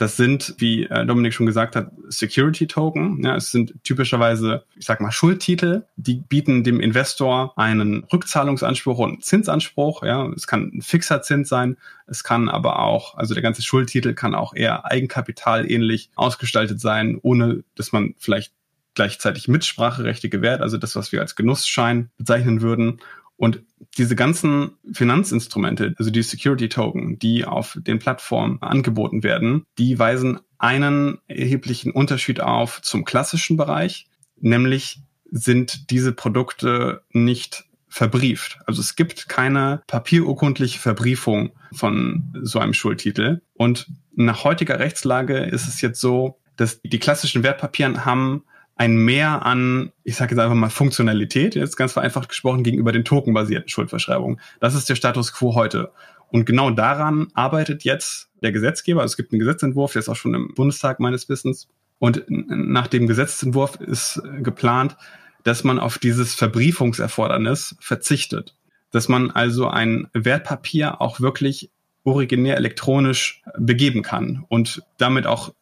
[0.00, 3.22] das sind, wie äh, Dominik schon gesagt hat, Security Token.
[3.22, 5.82] Ja, es sind typischerweise, ich sag mal, Schuldtitel.
[5.96, 10.02] Die bieten dem Investor einen Rückzahlungsanspruch und einen Zinsanspruch.
[10.02, 11.76] Ja, es kann ein fixer Zins sein.
[12.06, 17.18] Es kann aber auch, also der ganze Schuldtitel kann auch eher Eigenkapital ähnlich ausgestaltet sein,
[17.20, 18.54] ohne dass man vielleicht
[18.94, 23.00] gleichzeitig Mitspracherechte gewährt, also das, was wir als Genussschein bezeichnen würden.
[23.40, 23.62] Und
[23.96, 30.40] diese ganzen Finanzinstrumente, also die Security Token, die auf den Plattformen angeboten werden, die weisen
[30.58, 35.00] einen erheblichen Unterschied auf zum klassischen Bereich, nämlich
[35.30, 38.58] sind diese Produkte nicht verbrieft.
[38.66, 43.40] Also es gibt keine papierurkundliche Verbriefung von so einem Schuldtitel.
[43.54, 48.44] Und nach heutiger Rechtslage ist es jetzt so, dass die klassischen Wertpapieren haben
[48.80, 53.04] ein Mehr an, ich sage jetzt einfach mal Funktionalität, jetzt ganz vereinfacht gesprochen, gegenüber den
[53.04, 54.40] tokenbasierten Schuldverschreibungen.
[54.58, 55.92] Das ist der Status quo heute.
[56.30, 59.02] Und genau daran arbeitet jetzt der Gesetzgeber.
[59.02, 61.68] Also es gibt einen Gesetzentwurf, der ist auch schon im Bundestag meines Wissens.
[61.98, 64.96] Und nach dem Gesetzentwurf ist geplant,
[65.44, 68.56] dass man auf dieses Verbriefungserfordernis verzichtet.
[68.92, 71.70] Dass man also ein Wertpapier auch wirklich
[72.02, 75.52] originär elektronisch begeben kann und damit auch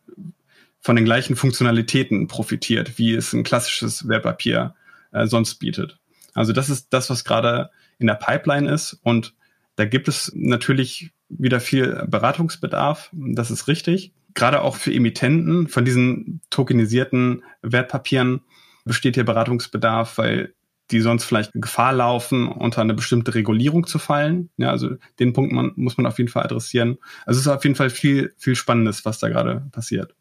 [0.81, 4.75] von den gleichen Funktionalitäten profitiert, wie es ein klassisches Wertpapier
[5.13, 5.99] äh, sonst bietet.
[6.35, 9.35] Also das ist das, was gerade in der Pipeline ist und
[9.77, 14.13] da gibt es natürlich wieder viel Beratungsbedarf, das ist richtig.
[14.35, 18.41] Gerade auch für Emittenten von diesen tokenisierten Wertpapieren
[18.85, 20.55] besteht hier Beratungsbedarf, weil
[20.91, 24.49] die sonst vielleicht Gefahr laufen, unter eine bestimmte Regulierung zu fallen.
[24.57, 26.99] Ja, also den Punkt man, muss man auf jeden Fall adressieren.
[27.27, 30.15] Also es ist auf jeden Fall viel, viel Spannendes, was da gerade passiert.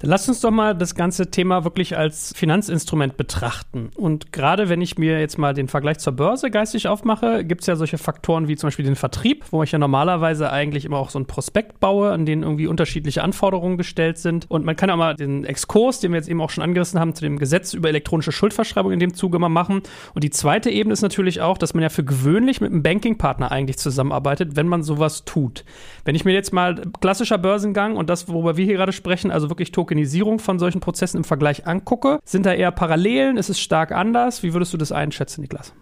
[0.00, 3.90] Dann lass uns doch mal das ganze Thema wirklich als Finanzinstrument betrachten.
[3.96, 7.66] Und gerade wenn ich mir jetzt mal den Vergleich zur Börse geistig aufmache, gibt es
[7.66, 11.10] ja solche Faktoren wie zum Beispiel den Vertrieb, wo ich ja normalerweise eigentlich immer auch
[11.10, 14.50] so ein Prospekt baue, an den irgendwie unterschiedliche Anforderungen gestellt sind.
[14.50, 17.14] Und man kann auch mal den Exkurs, den wir jetzt eben auch schon angerissen haben,
[17.14, 19.82] zu dem Gesetz über elektronische Schuldverschreibung in dem Zuge mal machen.
[20.14, 23.52] Und die zweite Ebene ist natürlich auch, dass man ja für gewöhnlich mit einem Bankingpartner
[23.52, 25.66] eigentlich zusammenarbeitet, wenn man sowas tut.
[26.06, 29.50] Wenn ich mir jetzt mal klassischer Börsengang und das, worüber wir hier gerade sprechen, also
[29.50, 32.20] wirklich Token Tokenisierung von solchen Prozessen im Vergleich angucke.
[32.24, 33.36] Sind da eher Parallelen?
[33.36, 34.44] Ist es stark anders?
[34.44, 35.74] Wie würdest du das einschätzen, Niklas?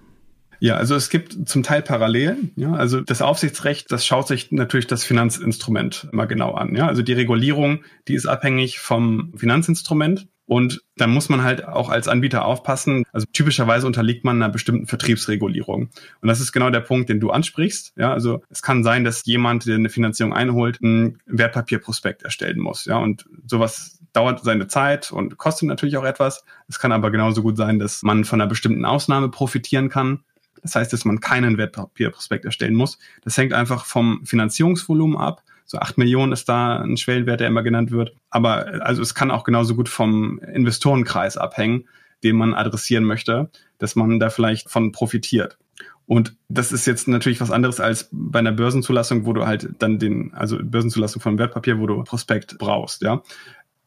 [0.61, 2.53] Ja, also es gibt zum Teil Parallelen.
[2.57, 6.75] Ja, also das Aufsichtsrecht, das schaut sich natürlich das Finanzinstrument immer genau an.
[6.75, 10.27] Ja, also die Regulierung, die ist abhängig vom Finanzinstrument.
[10.49, 13.05] Und da muss man halt auch als Anbieter aufpassen.
[13.13, 15.91] Also typischerweise unterliegt man einer bestimmten Vertriebsregulierung.
[16.23, 17.93] Und das ist genau der Punkt, den du ansprichst.
[17.99, 22.87] Ja, also es kann sein, dass jemand, der eine Finanzierung einholt, ein Wertpapierprospekt erstellen muss.
[22.87, 26.45] Ja, und sowas dauert seine Zeit und kostet natürlich auch etwas.
[26.67, 30.25] Es kann aber genauso gut sein, dass man von einer bestimmten Ausnahme profitieren kann.
[30.61, 32.99] Das heißt, dass man keinen Wertpapierprospekt erstellen muss.
[33.23, 35.45] Das hängt einfach vom Finanzierungsvolumen ab.
[35.67, 38.13] So acht Millionen ist da ein Schwellenwert, der immer genannt wird.
[38.31, 41.87] Aber also es kann auch genauso gut vom Investorenkreis abhängen,
[42.25, 45.59] den man adressieren möchte, dass man da vielleicht von profitiert.
[46.07, 49.99] Und das ist jetzt natürlich was anderes als bei einer Börsenzulassung, wo du halt dann
[49.99, 53.23] den, also Börsenzulassung von Wertpapier, wo du Prospekt brauchst, ja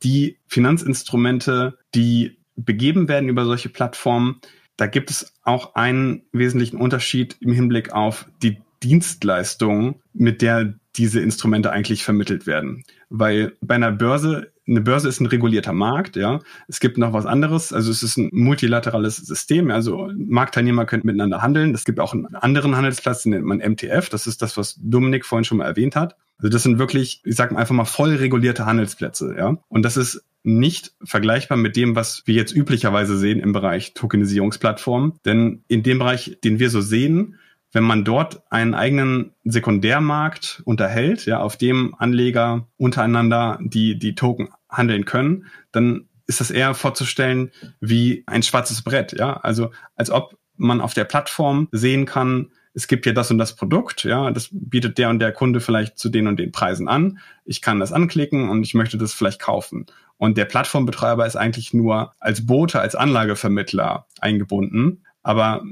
[0.03, 4.41] die Finanzinstrumente, die begeben werden über solche Plattformen,
[4.77, 11.21] da gibt es auch einen wesentlichen Unterschied im Hinblick auf die Dienstleistung, mit der diese
[11.21, 12.83] Instrumente eigentlich vermittelt werden.
[13.09, 16.39] Weil bei einer Börse, eine Börse ist ein regulierter Markt, ja.
[16.67, 21.41] Es gibt noch was anderes, also es ist ein multilaterales System, also Marktteilnehmer können miteinander
[21.41, 21.73] handeln.
[21.73, 25.25] Es gibt auch einen anderen Handelsplatz, den nennt man MTF, das ist das, was Dominik
[25.25, 26.15] vorhin schon mal erwähnt hat.
[26.41, 29.57] Also das sind wirklich, ich sage einfach mal, voll regulierte Handelsplätze, ja.
[29.67, 35.13] Und das ist nicht vergleichbar mit dem, was wir jetzt üblicherweise sehen im Bereich Tokenisierungsplattformen.
[35.23, 37.37] Denn in dem Bereich, den wir so sehen,
[37.71, 44.49] wenn man dort einen eigenen Sekundärmarkt unterhält, ja, auf dem Anleger untereinander die, die Token
[44.67, 49.33] handeln können, dann ist das eher vorzustellen wie ein schwarzes Brett, ja.
[49.33, 53.55] Also, als ob man auf der Plattform sehen kann, es gibt hier das und das
[53.55, 57.19] Produkt, ja, das bietet der und der Kunde vielleicht zu den und den Preisen an.
[57.45, 59.85] Ich kann das anklicken und ich möchte das vielleicht kaufen.
[60.17, 65.63] Und der Plattformbetreiber ist eigentlich nur als Bote, als Anlagevermittler eingebunden, aber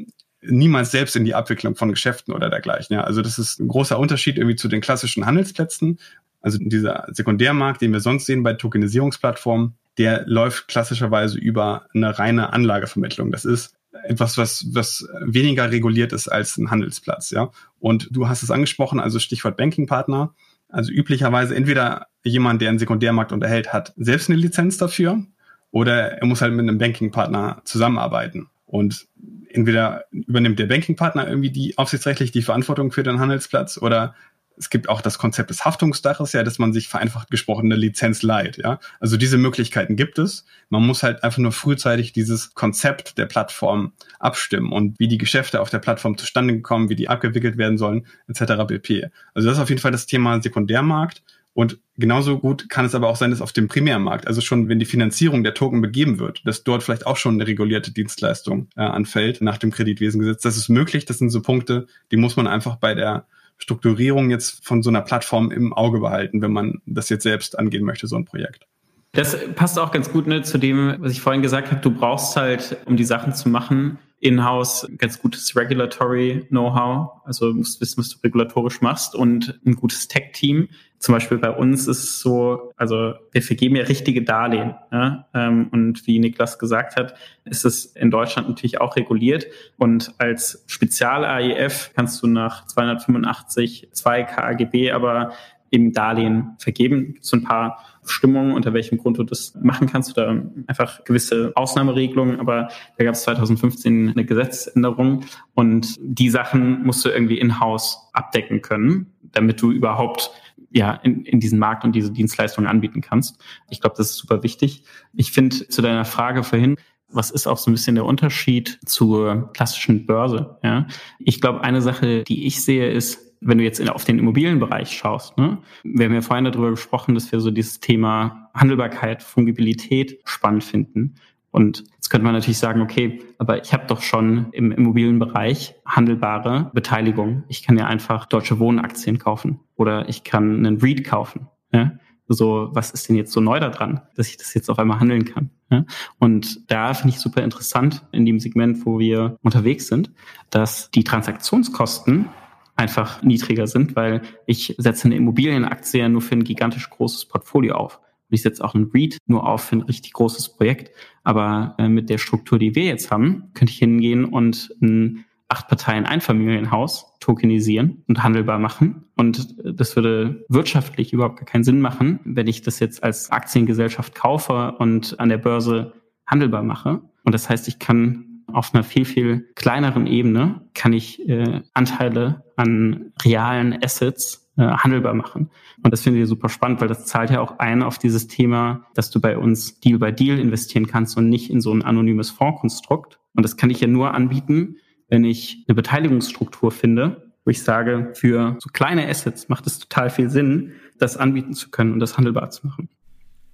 [0.42, 2.96] niemals selbst in die Abwicklung von Geschäften oder dergleichen.
[2.96, 6.00] Ja, also das ist ein großer Unterschied irgendwie zu den klassischen Handelsplätzen.
[6.42, 12.54] Also dieser Sekundärmarkt, den wir sonst sehen bei Tokenisierungsplattformen, der läuft klassischerweise über eine reine
[12.54, 13.32] Anlagevermittlung.
[13.32, 17.52] Das ist etwas, was, was weniger reguliert ist als ein Handelsplatz, ja.
[17.80, 20.34] Und du hast es angesprochen, also Stichwort Bankingpartner.
[20.70, 25.24] Also üblicherweise entweder jemand, der einen Sekundärmarkt unterhält, hat selbst eine Lizenz dafür
[25.72, 28.50] oder er muss halt mit einem Bankingpartner zusammenarbeiten.
[28.66, 29.08] Und
[29.50, 34.14] entweder übernimmt der Bankingpartner irgendwie die aufsichtsrechtlich die Verantwortung für den Handelsplatz oder
[34.60, 38.22] es gibt auch das Konzept des Haftungsdaches, ja, dass man sich vereinfacht gesprochen eine Lizenz
[38.22, 38.80] leiht, ja.
[39.00, 40.46] Also diese Möglichkeiten gibt es.
[40.68, 45.62] Man muss halt einfach nur frühzeitig dieses Konzept der Plattform abstimmen und wie die Geschäfte
[45.62, 48.68] auf der Plattform zustande kommen, wie die abgewickelt werden sollen, etc.
[48.68, 49.10] pp.
[49.34, 51.24] Also das ist auf jeden Fall das Thema Sekundärmarkt.
[51.54, 54.80] Und genauso gut kann es aber auch sein, dass auf dem Primärmarkt, also schon wenn
[54.80, 58.82] die Finanzierung der Token begeben wird, dass dort vielleicht auch schon eine regulierte Dienstleistung äh,
[58.82, 60.42] anfällt nach dem Kreditwesengesetz.
[60.42, 61.06] Das ist möglich.
[61.06, 63.26] Das sind so Punkte, die muss man einfach bei der
[63.60, 67.84] Strukturierung jetzt von so einer Plattform im Auge behalten, wenn man das jetzt selbst angehen
[67.86, 68.66] möchte, so ein Projekt.
[69.12, 71.82] Das passt auch ganz gut ne, zu dem, was ich vorhin gesagt habe.
[71.82, 77.22] Du brauchst halt, um die Sachen zu machen, in-house ganz gutes Regulatory Know-how.
[77.26, 80.70] Also du musst wissen, was du regulatorisch machst und ein gutes Tech-Team.
[81.00, 84.76] Zum Beispiel bei uns ist es so, also wir vergeben ja richtige Darlehen.
[84.92, 85.28] Ja?
[85.34, 89.48] Ähm, und wie Niklas gesagt hat, ist es in Deutschland natürlich auch reguliert.
[89.78, 95.32] Und als Spezial-AIF kannst du nach 285 2 KAGB aber
[95.72, 97.16] eben Darlehen vergeben.
[97.22, 102.40] So ein paar Stimmungen, unter welchem Grund du das machen kannst oder einfach gewisse Ausnahmeregelungen.
[102.40, 108.62] Aber da gab es 2015 eine Gesetzesänderung und die Sachen musst du irgendwie in-house abdecken
[108.62, 110.32] können, damit du überhaupt
[110.72, 113.42] ja, in, in diesen Markt und diese Dienstleistungen anbieten kannst.
[113.70, 114.84] Ich glaube, das ist super wichtig.
[115.14, 116.78] Ich finde zu deiner Frage vorhin,
[117.12, 120.58] was ist auch so ein bisschen der Unterschied zur klassischen Börse?
[120.64, 120.88] Ja?
[121.20, 125.38] Ich glaube, eine Sache, die ich sehe, ist, wenn du jetzt auf den Immobilienbereich schaust,
[125.38, 125.60] ne?
[125.84, 131.16] wir haben ja vorhin darüber gesprochen, dass wir so dieses Thema Handelbarkeit, Fungibilität spannend finden.
[131.52, 136.72] Und jetzt könnte man natürlich sagen, okay, aber ich habe doch schon im Immobilienbereich handelbare
[136.74, 137.44] Beteiligung.
[137.50, 141.50] Ich kann ja einfach deutsche Wohnaktien kaufen oder ich kann einen REIT kaufen.
[141.72, 141.92] Ja?
[142.28, 145.24] So, was ist denn jetzt so neu daran, dass ich das jetzt auf einmal handeln
[145.24, 145.52] kann?
[145.70, 145.86] Ja?
[146.18, 150.12] Und da finde ich super interessant in dem Segment, wo wir unterwegs sind,
[150.50, 152.28] dass die Transaktionskosten
[152.76, 157.76] einfach niedriger sind, weil ich setze eine Immobilienaktie ja nur für ein gigantisch großes Portfolio
[157.76, 158.00] auf.
[158.30, 160.92] Und ich setze auch ein REIT nur auf für ein richtig großes Projekt.
[161.24, 165.68] Aber äh, mit der Struktur, die wir jetzt haben, könnte ich hingehen und ein acht
[165.68, 169.06] Parteien Einfamilienhaus tokenisieren und handelbar machen.
[169.18, 174.14] Und das würde wirtschaftlich überhaupt gar keinen Sinn machen, wenn ich das jetzt als Aktiengesellschaft
[174.14, 175.94] kaufe und an der Börse
[176.28, 177.02] handelbar mache.
[177.24, 182.44] Und das heißt, ich kann auf einer viel, viel kleineren Ebene kann ich äh, Anteile
[182.56, 185.50] an realen Assets äh, handelbar machen.
[185.84, 188.86] Und das finde ich super spannend, weil das zahlt ja auch ein auf dieses Thema,
[188.94, 192.30] dass du bei uns Deal by Deal investieren kannst und nicht in so ein anonymes
[192.30, 193.20] Fondskonstrukt.
[193.36, 194.76] Und das kann ich ja nur anbieten,
[195.08, 200.10] wenn ich eine Beteiligungsstruktur finde, wo ich sage, für so kleine Assets macht es total
[200.10, 202.90] viel Sinn, das anbieten zu können und das handelbar zu machen.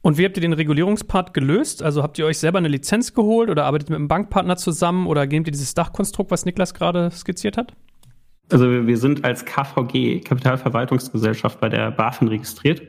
[0.01, 1.83] Und wie habt ihr den Regulierungspart gelöst?
[1.83, 5.27] Also habt ihr euch selber eine Lizenz geholt oder arbeitet mit einem Bankpartner zusammen oder
[5.27, 7.73] gebt ihr dieses Dachkonstrukt, was Niklas gerade skizziert hat?
[8.51, 12.81] Also wir sind als KVG, Kapitalverwaltungsgesellschaft, bei der BaFin registriert.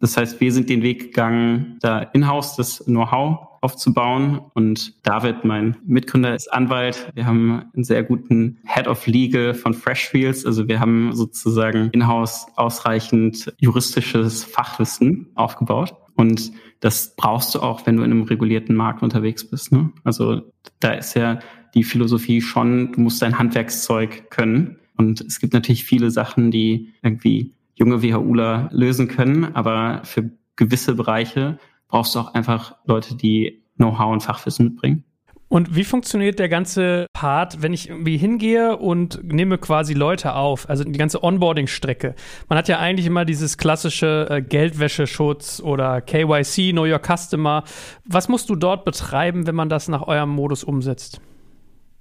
[0.00, 4.40] Das heißt, wir sind den Weg gegangen, da in-house das Know-how aufzubauen.
[4.54, 7.12] Und David, mein Mitgründer, ist Anwalt.
[7.14, 10.44] Wir haben einen sehr guten Head of Legal von Freshfields.
[10.44, 15.94] Also wir haben sozusagen in-house ausreichend juristisches Fachwissen aufgebaut.
[16.16, 19.70] Und das brauchst du auch, wenn du in einem regulierten Markt unterwegs bist.
[19.70, 19.92] Ne?
[20.02, 20.42] Also
[20.80, 21.38] da ist ja
[21.74, 24.78] die Philosophie schon, du musst dein Handwerkszeug können.
[24.96, 30.94] Und es gibt natürlich viele Sachen, die irgendwie junge WHUler lösen können, aber für gewisse
[30.94, 35.04] Bereiche brauchst du auch einfach Leute, die Know-how und Fachwissen mitbringen.
[35.52, 40.66] Und wie funktioniert der ganze Part, wenn ich irgendwie hingehe und nehme quasi Leute auf,
[40.70, 42.14] also die ganze Onboarding-Strecke?
[42.48, 47.64] Man hat ja eigentlich immer dieses klassische äh, Geldwäscheschutz oder KYC, Know Your Customer.
[48.06, 51.20] Was musst du dort betreiben, wenn man das nach eurem Modus umsetzt?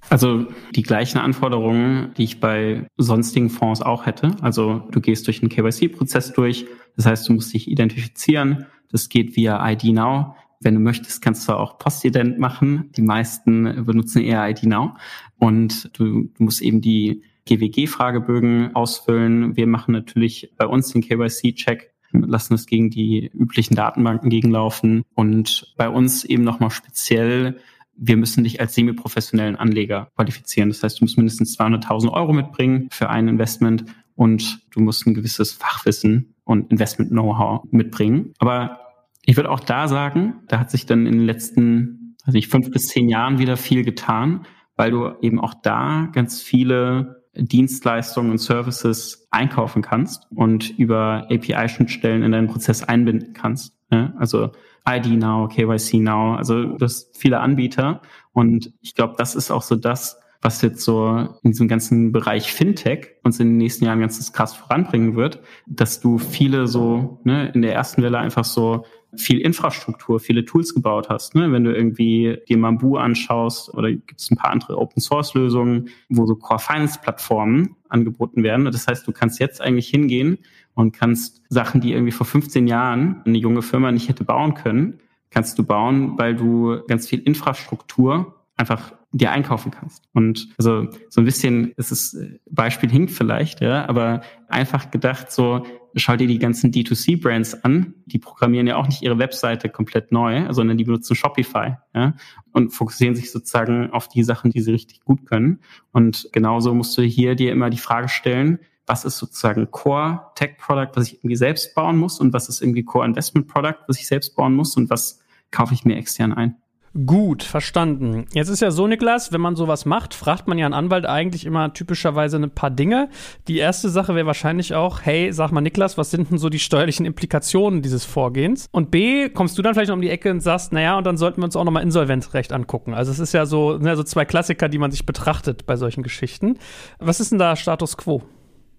[0.09, 4.35] Also die gleichen Anforderungen, die ich bei sonstigen Fonds auch hätte.
[4.41, 6.65] Also du gehst durch einen KYC-Prozess durch.
[6.95, 8.65] Das heißt, du musst dich identifizieren.
[8.91, 10.35] Das geht via ID Now.
[10.59, 12.91] Wenn du möchtest, kannst du auch Postident machen.
[12.95, 14.95] Die meisten benutzen eher ID Now.
[15.37, 19.55] Und du, du musst eben die GWG-Fragebögen ausfüllen.
[19.55, 25.73] Wir machen natürlich bei uns den KYC-Check, lassen es gegen die üblichen Datenbanken gegenlaufen und
[25.77, 27.57] bei uns eben nochmal speziell
[28.03, 30.69] wir müssen dich als semi-professionellen Anleger qualifizieren.
[30.69, 33.85] Das heißt, du musst mindestens 200.000 Euro mitbringen für ein Investment
[34.15, 38.33] und du musst ein gewisses Fachwissen und Investment-Know-how mitbringen.
[38.39, 38.79] Aber
[39.23, 42.71] ich würde auch da sagen, da hat sich dann in den letzten, also nicht fünf
[42.71, 48.39] bis zehn Jahren wieder viel getan, weil du eben auch da ganz viele Dienstleistungen und
[48.39, 53.75] Services einkaufen kannst und über API-Schnittstellen in deinen Prozess einbinden kannst.
[53.91, 54.51] Ja, also
[54.87, 58.01] ID Now, KYC Now, also das viele Anbieter.
[58.33, 62.51] Und ich glaube, das ist auch so das, was jetzt so in diesem ganzen Bereich
[62.51, 67.51] Fintech uns in den nächsten Jahren ganz krass voranbringen wird, dass du viele so ne,
[67.53, 71.35] in der ersten Welle einfach so viel Infrastruktur, viele Tools gebaut hast.
[71.35, 71.51] Ne?
[71.51, 75.89] Wenn du irgendwie dir Mambu anschaust oder gibt es ein paar andere Open Source Lösungen,
[76.09, 78.65] wo so Core Finance Plattformen angeboten werden.
[78.65, 80.39] Das heißt, du kannst jetzt eigentlich hingehen
[80.73, 84.99] und kannst Sachen, die irgendwie vor 15 Jahren eine junge Firma nicht hätte bauen können,
[85.29, 90.05] kannst du bauen, weil du ganz viel Infrastruktur einfach dir einkaufen kannst.
[90.13, 95.31] Und also so ein bisschen, es ist äh, Beispiel hinkt vielleicht, ja, aber einfach gedacht
[95.31, 100.13] so, schau dir die ganzen D2C-Brands an, die programmieren ja auch nicht ihre Webseite komplett
[100.13, 102.13] neu, sondern die benutzen Shopify, ja,
[102.53, 105.59] und fokussieren sich sozusagen auf die Sachen, die sie richtig gut können.
[105.91, 108.59] Und genauso musst du hier dir immer die Frage stellen,
[108.91, 112.61] was ist sozusagen Core Tech Product, was ich irgendwie selbst bauen muss und was ist
[112.61, 116.33] irgendwie Core Investment Product, was ich selbst bauen muss und was kaufe ich mir extern
[116.33, 116.57] ein.
[117.05, 118.25] Gut, verstanden.
[118.33, 121.45] Jetzt ist ja so, Niklas, wenn man sowas macht, fragt man ja einen Anwalt eigentlich
[121.45, 123.07] immer typischerweise ein paar Dinge.
[123.47, 126.59] Die erste Sache wäre wahrscheinlich auch, hey, sag mal, Niklas, was sind denn so die
[126.59, 128.67] steuerlichen Implikationen dieses Vorgehens?
[128.71, 131.15] Und B, kommst du dann vielleicht noch um die Ecke und sagst, naja, und dann
[131.15, 132.93] sollten wir uns auch nochmal Insolvenzrecht angucken.
[132.93, 136.03] Also es ist ja so, ja so zwei Klassiker, die man sich betrachtet bei solchen
[136.03, 136.57] Geschichten.
[136.99, 138.21] Was ist denn da Status quo?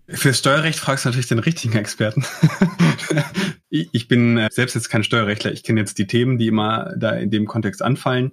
[0.09, 2.25] Für Steuerrecht fragst du natürlich den richtigen Experten.
[3.71, 5.53] ich bin äh, selbst jetzt kein Steuerrechtler.
[5.53, 8.33] Ich kenne jetzt die Themen, die immer da in dem Kontext anfallen.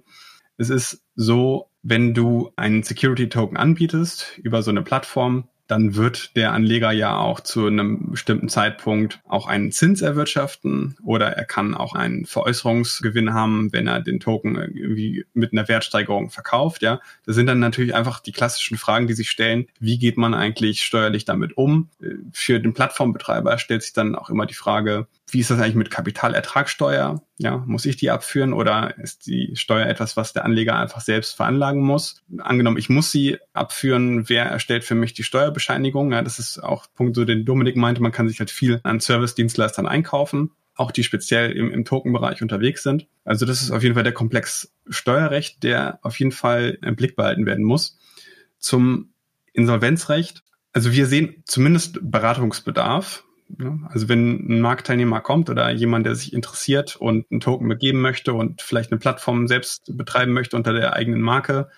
[0.56, 6.36] Es ist so, wenn du einen Security Token anbietest über so eine Plattform, dann wird
[6.36, 11.74] der Anleger ja auch zu einem bestimmten Zeitpunkt auch einen Zins erwirtschaften oder er kann
[11.74, 16.82] auch einen Veräußerungsgewinn haben, wenn er den Token irgendwie mit einer Wertsteigerung verkauft.
[16.82, 19.66] Ja, das sind dann natürlich einfach die klassischen Fragen, die sich stellen.
[19.78, 21.88] Wie geht man eigentlich steuerlich damit um?
[22.32, 25.90] Für den Plattformbetreiber stellt sich dann auch immer die Frage, wie ist das eigentlich mit
[25.90, 27.22] Kapitalertragssteuer?
[27.38, 31.36] Ja, muss ich die abführen oder ist die Steuer etwas, was der Anleger einfach selbst
[31.36, 32.22] veranlagen muss?
[32.38, 36.12] Angenommen, ich muss sie abführen, wer erstellt für mich die Steuerbescheinigung?
[36.12, 39.00] Ja, das ist auch Punkt, so den Dominik meinte, man kann sich halt viel an
[39.00, 43.06] Service-Dienstleistern einkaufen, auch die speziell im, im Token-Bereich unterwegs sind.
[43.24, 47.16] Also das ist auf jeden Fall der Komplex Steuerrecht, der auf jeden Fall im Blick
[47.16, 47.98] behalten werden muss.
[48.58, 49.12] Zum
[49.52, 50.42] Insolvenzrecht.
[50.72, 53.24] Also wir sehen zumindest Beratungsbedarf
[53.88, 58.34] also wenn ein Marktteilnehmer kommt oder jemand, der sich interessiert und einen Token begeben möchte
[58.34, 61.68] und vielleicht eine Plattform selbst betreiben möchte unter der eigenen Marke,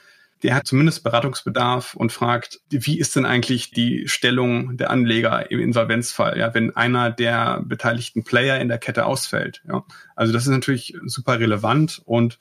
[0.42, 5.60] der hat zumindest Beratungsbedarf und fragt, wie ist denn eigentlich die Stellung der Anleger im
[5.60, 9.62] Insolvenzfall, ja, wenn einer der beteiligten Player in der Kette ausfällt.
[9.68, 9.84] Ja.
[10.16, 12.38] Also das ist natürlich super relevant und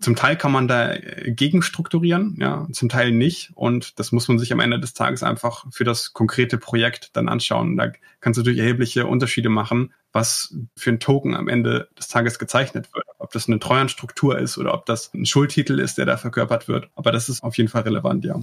[0.00, 3.50] zum Teil kann man da äh, gegenstrukturieren, ja, zum Teil nicht.
[3.54, 7.28] Und das muss man sich am Ende des Tages einfach für das konkrete Projekt dann
[7.28, 7.76] anschauen.
[7.76, 12.38] Da kannst du natürlich erhebliche Unterschiede machen, was für ein Token am Ende des Tages
[12.38, 13.04] gezeichnet wird.
[13.18, 16.90] Ob das eine Treuhandstruktur ist oder ob das ein Schuldtitel ist, der da verkörpert wird.
[16.94, 18.40] Aber das ist auf jeden Fall relevant, ja.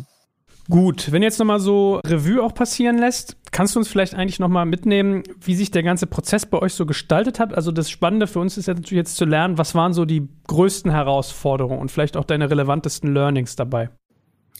[0.70, 4.66] Gut, wenn jetzt nochmal so Revue auch passieren lässt, kannst du uns vielleicht eigentlich nochmal
[4.66, 7.54] mitnehmen, wie sich der ganze Prozess bei euch so gestaltet hat?
[7.54, 10.28] Also das Spannende für uns ist ja natürlich jetzt zu lernen, was waren so die
[10.48, 13.90] größten Herausforderungen und vielleicht auch deine relevantesten Learnings dabei?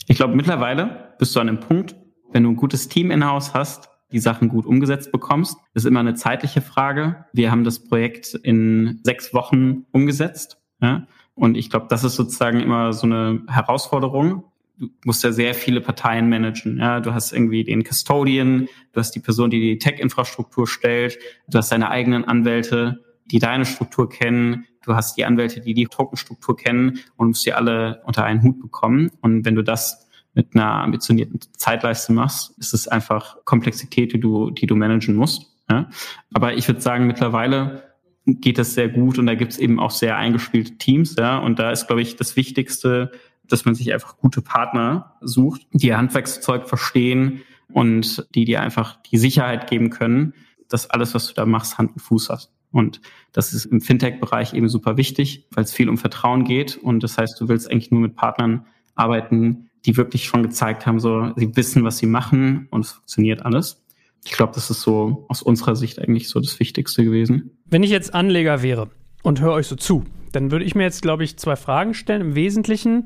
[0.06, 1.96] Ich glaube, mittlerweile bist du an einem Punkt,
[2.32, 5.56] wenn du ein gutes Team in-house hast, die Sachen gut umgesetzt bekommst.
[5.74, 7.24] Ist immer eine zeitliche Frage.
[7.32, 10.58] Wir haben das Projekt in sechs Wochen umgesetzt.
[10.80, 11.06] Ja?
[11.34, 14.44] Und ich glaube, das ist sozusagen immer so eine Herausforderung,
[14.78, 16.78] du musst ja sehr viele Parteien managen.
[16.78, 21.18] Ja, du hast irgendwie den Custodian, du hast die Person, die die Tech-Infrastruktur stellt,
[21.48, 25.86] du hast deine eigenen Anwälte, die deine Struktur kennen, du hast die Anwälte, die die
[25.86, 29.10] Tokenstruktur kennen und musst sie alle unter einen Hut bekommen.
[29.20, 34.50] Und wenn du das mit einer ambitionierten Zeitleiste machst, ist es einfach Komplexität, die du,
[34.50, 35.46] die du managen musst.
[35.70, 35.88] Ja?
[36.32, 37.94] Aber ich würde sagen, mittlerweile
[38.26, 41.16] geht das sehr gut und da gibt es eben auch sehr eingespielte Teams.
[41.16, 41.38] Ja?
[41.38, 43.12] Und da ist, glaube ich, das Wichtigste,
[43.48, 47.42] dass man sich einfach gute Partner sucht, die ihr Handwerkszeug verstehen
[47.72, 50.34] und die dir einfach die Sicherheit geben können,
[50.68, 52.50] dass alles, was du da machst, Hand und Fuß hat.
[52.72, 53.00] Und
[53.32, 56.76] das ist im Fintech-Bereich eben super wichtig, weil es viel um Vertrauen geht.
[56.76, 60.98] Und das heißt, du willst eigentlich nur mit Partnern arbeiten, die wirklich schon gezeigt haben,
[60.98, 63.84] so, sie wissen, was sie machen und es funktioniert alles.
[64.24, 67.56] Ich glaube, das ist so aus unserer Sicht eigentlich so das Wichtigste gewesen.
[67.66, 68.90] Wenn ich jetzt Anleger wäre
[69.22, 72.20] und höre euch so zu, dann würde ich mir jetzt, glaube ich, zwei Fragen stellen.
[72.20, 73.04] Im Wesentlichen,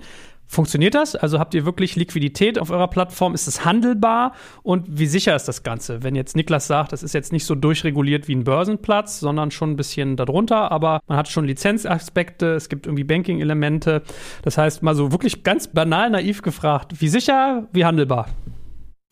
[0.51, 1.15] Funktioniert das?
[1.15, 3.35] Also habt ihr wirklich Liquidität auf eurer Plattform?
[3.35, 4.33] Ist es handelbar?
[4.65, 6.03] Und wie sicher ist das Ganze?
[6.03, 9.71] Wenn jetzt Niklas sagt, das ist jetzt nicht so durchreguliert wie ein Börsenplatz, sondern schon
[9.71, 14.03] ein bisschen darunter, aber man hat schon Lizenzaspekte, es gibt irgendwie Banking-Elemente.
[14.43, 18.27] Das heißt, mal so wirklich ganz banal naiv gefragt, wie sicher, wie handelbar?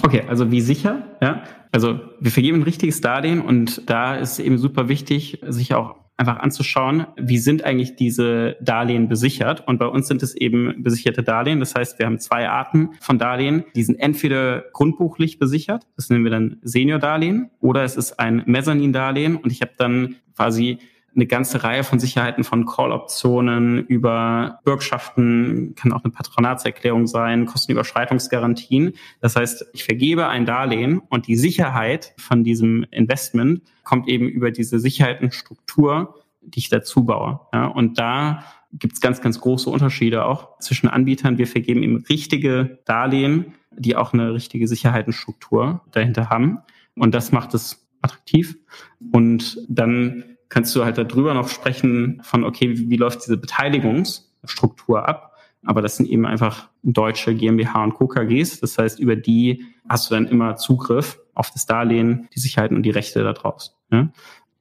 [0.02, 1.44] Okay, also wie sicher, ja.
[1.70, 6.40] Also wir vergeben ein richtiges Darlehen und da ist eben super wichtig, sich auch einfach
[6.40, 9.66] anzuschauen, wie sind eigentlich diese Darlehen besichert.
[9.66, 11.60] Und bei uns sind es eben besicherte Darlehen.
[11.60, 13.64] Das heißt, wir haben zwei Arten von Darlehen.
[13.76, 19.36] Die sind entweder grundbuchlich besichert, das nennen wir dann Senior-Darlehen, oder es ist ein Mezzanin-Darlehen.
[19.36, 20.78] Und ich habe dann quasi
[21.14, 28.92] eine ganze Reihe von Sicherheiten von Call-Optionen über Bürgschaften, kann auch eine Patronatserklärung sein, Kostenüberschreitungsgarantien.
[29.20, 34.50] Das heißt, ich vergebe ein Darlehen und die Sicherheit von diesem Investment kommt eben über
[34.50, 37.40] diese Sicherheitenstruktur, die ich dazu baue.
[37.52, 41.38] Ja, und da gibt es ganz, ganz große Unterschiede auch zwischen Anbietern.
[41.38, 46.58] Wir vergeben eben richtige Darlehen, die auch eine richtige Sicherheitenstruktur dahinter haben.
[46.94, 48.56] Und das macht es attraktiv.
[49.12, 55.08] Und dann kannst du halt darüber noch sprechen von, okay, wie, wie läuft diese Beteiligungsstruktur
[55.08, 55.34] ab?
[55.64, 58.06] Aber das sind eben einfach deutsche GmbH und Co.
[58.06, 58.60] KGs.
[58.60, 62.84] Das heißt, über die hast du dann immer Zugriff auf das Darlehen, die Sicherheiten und
[62.84, 63.76] die Rechte daraus.
[63.90, 64.08] Ja?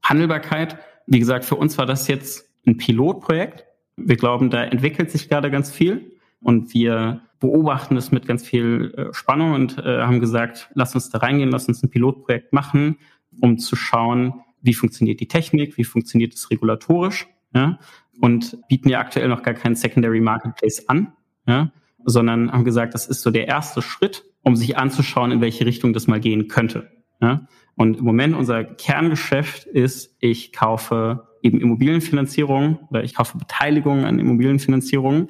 [0.04, 3.66] Handelbarkeit, wie gesagt, für uns war das jetzt ein Pilotprojekt.
[3.96, 6.12] Wir glauben, da entwickelt sich gerade ganz viel
[6.42, 11.10] und wir beobachten es mit ganz viel äh, Spannung und äh, haben gesagt, lass uns
[11.10, 12.98] da reingehen, lass uns ein Pilotprojekt machen,
[13.42, 14.34] um zu schauen,
[14.68, 17.80] wie funktioniert die Technik, wie funktioniert es regulatorisch, ja,
[18.22, 21.14] und bieten ja aktuell noch gar keinen Secondary Marketplace an,
[21.48, 21.72] ja,
[22.06, 25.94] sondern haben gesagt, das ist so der erste Schritt, um sich anzuschauen, in welche Richtung
[25.94, 26.92] das mal gehen könnte.
[27.22, 27.48] Ja.
[27.76, 34.20] Und im Moment unser Kerngeschäft ist, ich kaufe eben Immobilienfinanzierung oder ich kaufe Beteiligungen an
[34.20, 35.30] Immobilienfinanzierungen.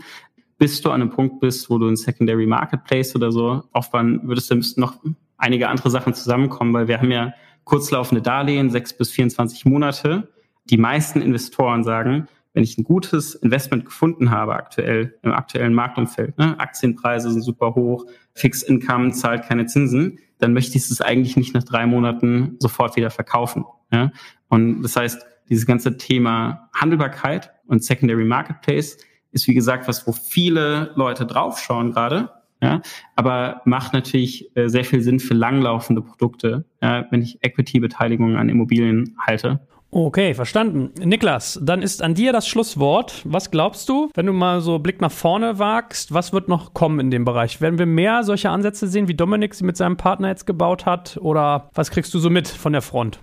[0.58, 4.50] Bis du an einem Punkt bist, wo du ein Secondary Marketplace oder so aufbauen würdest,
[4.50, 4.96] dann müssten noch
[5.38, 7.34] einige andere Sachen zusammenkommen, weil wir haben ja
[7.68, 10.30] kurzlaufende Darlehen, sechs bis 24 Monate.
[10.70, 16.38] Die meisten Investoren sagen, wenn ich ein gutes Investment gefunden habe aktuell im aktuellen Marktumfeld,
[16.38, 21.36] ne, Aktienpreise sind super hoch, Fixed Income zahlt keine Zinsen, dann möchte ich es eigentlich
[21.36, 23.66] nicht nach drei Monaten sofort wieder verkaufen.
[23.92, 24.12] Ja?
[24.48, 28.98] Und das heißt, dieses ganze Thema Handelbarkeit und Secondary Marketplace
[29.32, 32.30] ist wie gesagt was, wo viele Leute draufschauen gerade
[32.62, 32.82] ja,
[33.16, 38.50] aber macht natürlich äh, sehr viel Sinn für langlaufende Produkte, ja, wenn ich Equity-Beteiligungen an
[38.50, 39.60] Immobilien halte.
[39.90, 40.92] Okay, verstanden.
[41.02, 43.22] Niklas, dann ist an dir das Schlusswort.
[43.24, 47.00] Was glaubst du, wenn du mal so Blick nach vorne wagst, was wird noch kommen
[47.00, 47.62] in dem Bereich?
[47.62, 51.18] Werden wir mehr solche Ansätze sehen, wie Dominik sie mit seinem Partner jetzt gebaut hat?
[51.22, 53.20] Oder was kriegst du so mit von der Front?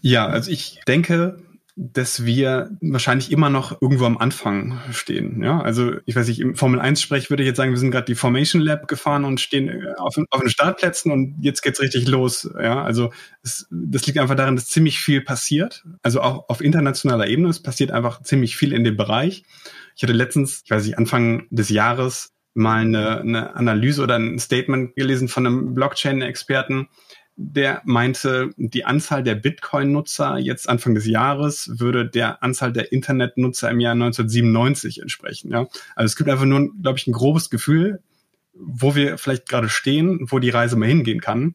[0.00, 1.36] Ja, also ich denke,
[1.76, 5.42] dass wir wahrscheinlich immer noch irgendwo am Anfang stehen.
[5.42, 7.90] Ja, also ich weiß nicht, im Formel 1 Sprech würde ich jetzt sagen, wir sind
[7.90, 11.80] gerade die Formation Lab gefahren und stehen äh, auf, auf den Startplätzen und jetzt geht's
[11.80, 12.50] richtig los.
[12.60, 13.12] Ja, also
[13.42, 15.84] es, das liegt einfach daran, dass ziemlich viel passiert.
[16.02, 19.44] Also auch auf internationaler Ebene, es passiert einfach ziemlich viel in dem Bereich.
[19.96, 24.38] Ich hatte letztens, ich weiß nicht, Anfang des Jahres mal eine, eine Analyse oder ein
[24.38, 26.88] Statement gelesen von einem Blockchain-Experten,
[27.36, 33.70] der meinte, die Anzahl der Bitcoin-Nutzer jetzt Anfang des Jahres würde der Anzahl der Internet-Nutzer
[33.70, 35.50] im Jahr 1997 entsprechen.
[35.50, 35.66] Ja?
[35.96, 38.02] Also es gibt einfach nur, glaube ich, ein grobes Gefühl,
[38.52, 41.54] wo wir vielleicht gerade stehen, wo die Reise mal hingehen kann.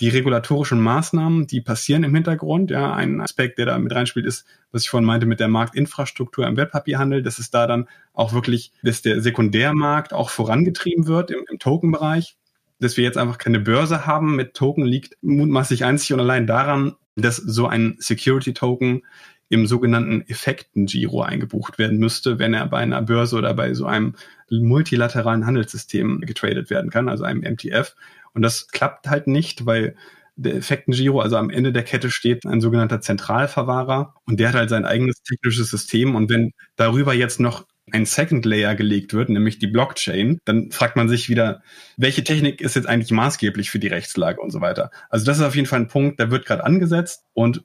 [0.00, 2.70] Die regulatorischen Maßnahmen, die passieren im Hintergrund.
[2.70, 6.46] Ja, ein Aspekt, der da mit reinspielt, ist, was ich vorhin meinte, mit der Marktinfrastruktur
[6.46, 11.44] im Wertpapierhandel, dass es da dann auch wirklich, dass der Sekundärmarkt auch vorangetrieben wird im,
[11.48, 12.36] im Token-Bereich
[12.78, 16.94] dass wir jetzt einfach keine Börse haben mit Token liegt mutmaßlich einzig und allein daran,
[17.16, 19.02] dass so ein Security-Token
[19.48, 24.14] im sogenannten Effekten-Giro eingebucht werden müsste, wenn er bei einer Börse oder bei so einem
[24.50, 27.94] multilateralen Handelssystem getradet werden kann, also einem MTF.
[28.32, 29.94] Und das klappt halt nicht, weil
[30.36, 34.70] der Effektengiro, also am Ende der Kette steht ein sogenannter Zentralverwahrer und der hat halt
[34.70, 39.60] sein eigenes technisches System und wenn darüber jetzt noch ein Second Layer gelegt wird, nämlich
[39.60, 41.62] die Blockchain, dann fragt man sich wieder,
[41.96, 44.90] welche Technik ist jetzt eigentlich maßgeblich für die Rechtslage und so weiter.
[45.10, 47.62] Also das ist auf jeden Fall ein Punkt, der wird gerade angesetzt und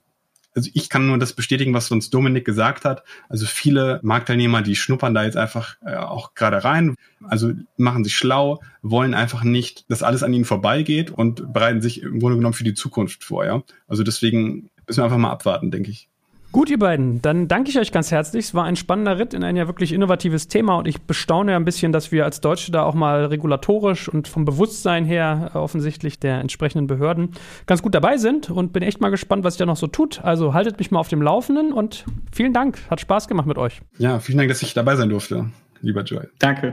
[0.54, 3.04] also ich kann nur das bestätigen, was uns Dominik gesagt hat.
[3.28, 8.16] Also viele Marktteilnehmer, die schnuppern da jetzt einfach äh, auch gerade rein, also machen sich
[8.16, 12.54] schlau, wollen einfach nicht, dass alles an ihnen vorbeigeht und bereiten sich im Grunde genommen
[12.54, 13.44] für die Zukunft vor.
[13.44, 13.62] Ja?
[13.86, 16.09] Also deswegen müssen wir einfach mal abwarten, denke ich.
[16.52, 18.46] Gut, ihr beiden, dann danke ich euch ganz herzlich.
[18.46, 21.56] Es war ein spannender Ritt in ein ja wirklich innovatives Thema und ich bestaune ja
[21.56, 26.18] ein bisschen, dass wir als Deutsche da auch mal regulatorisch und vom Bewusstsein her offensichtlich
[26.18, 27.30] der entsprechenden Behörden
[27.66, 30.24] ganz gut dabei sind und bin echt mal gespannt, was sich da noch so tut.
[30.24, 32.78] Also haltet mich mal auf dem Laufenden und vielen Dank.
[32.90, 33.80] Hat Spaß gemacht mit euch.
[33.98, 35.50] Ja, vielen Dank, dass ich dabei sein durfte,
[35.82, 36.30] lieber Joel.
[36.40, 36.72] Danke.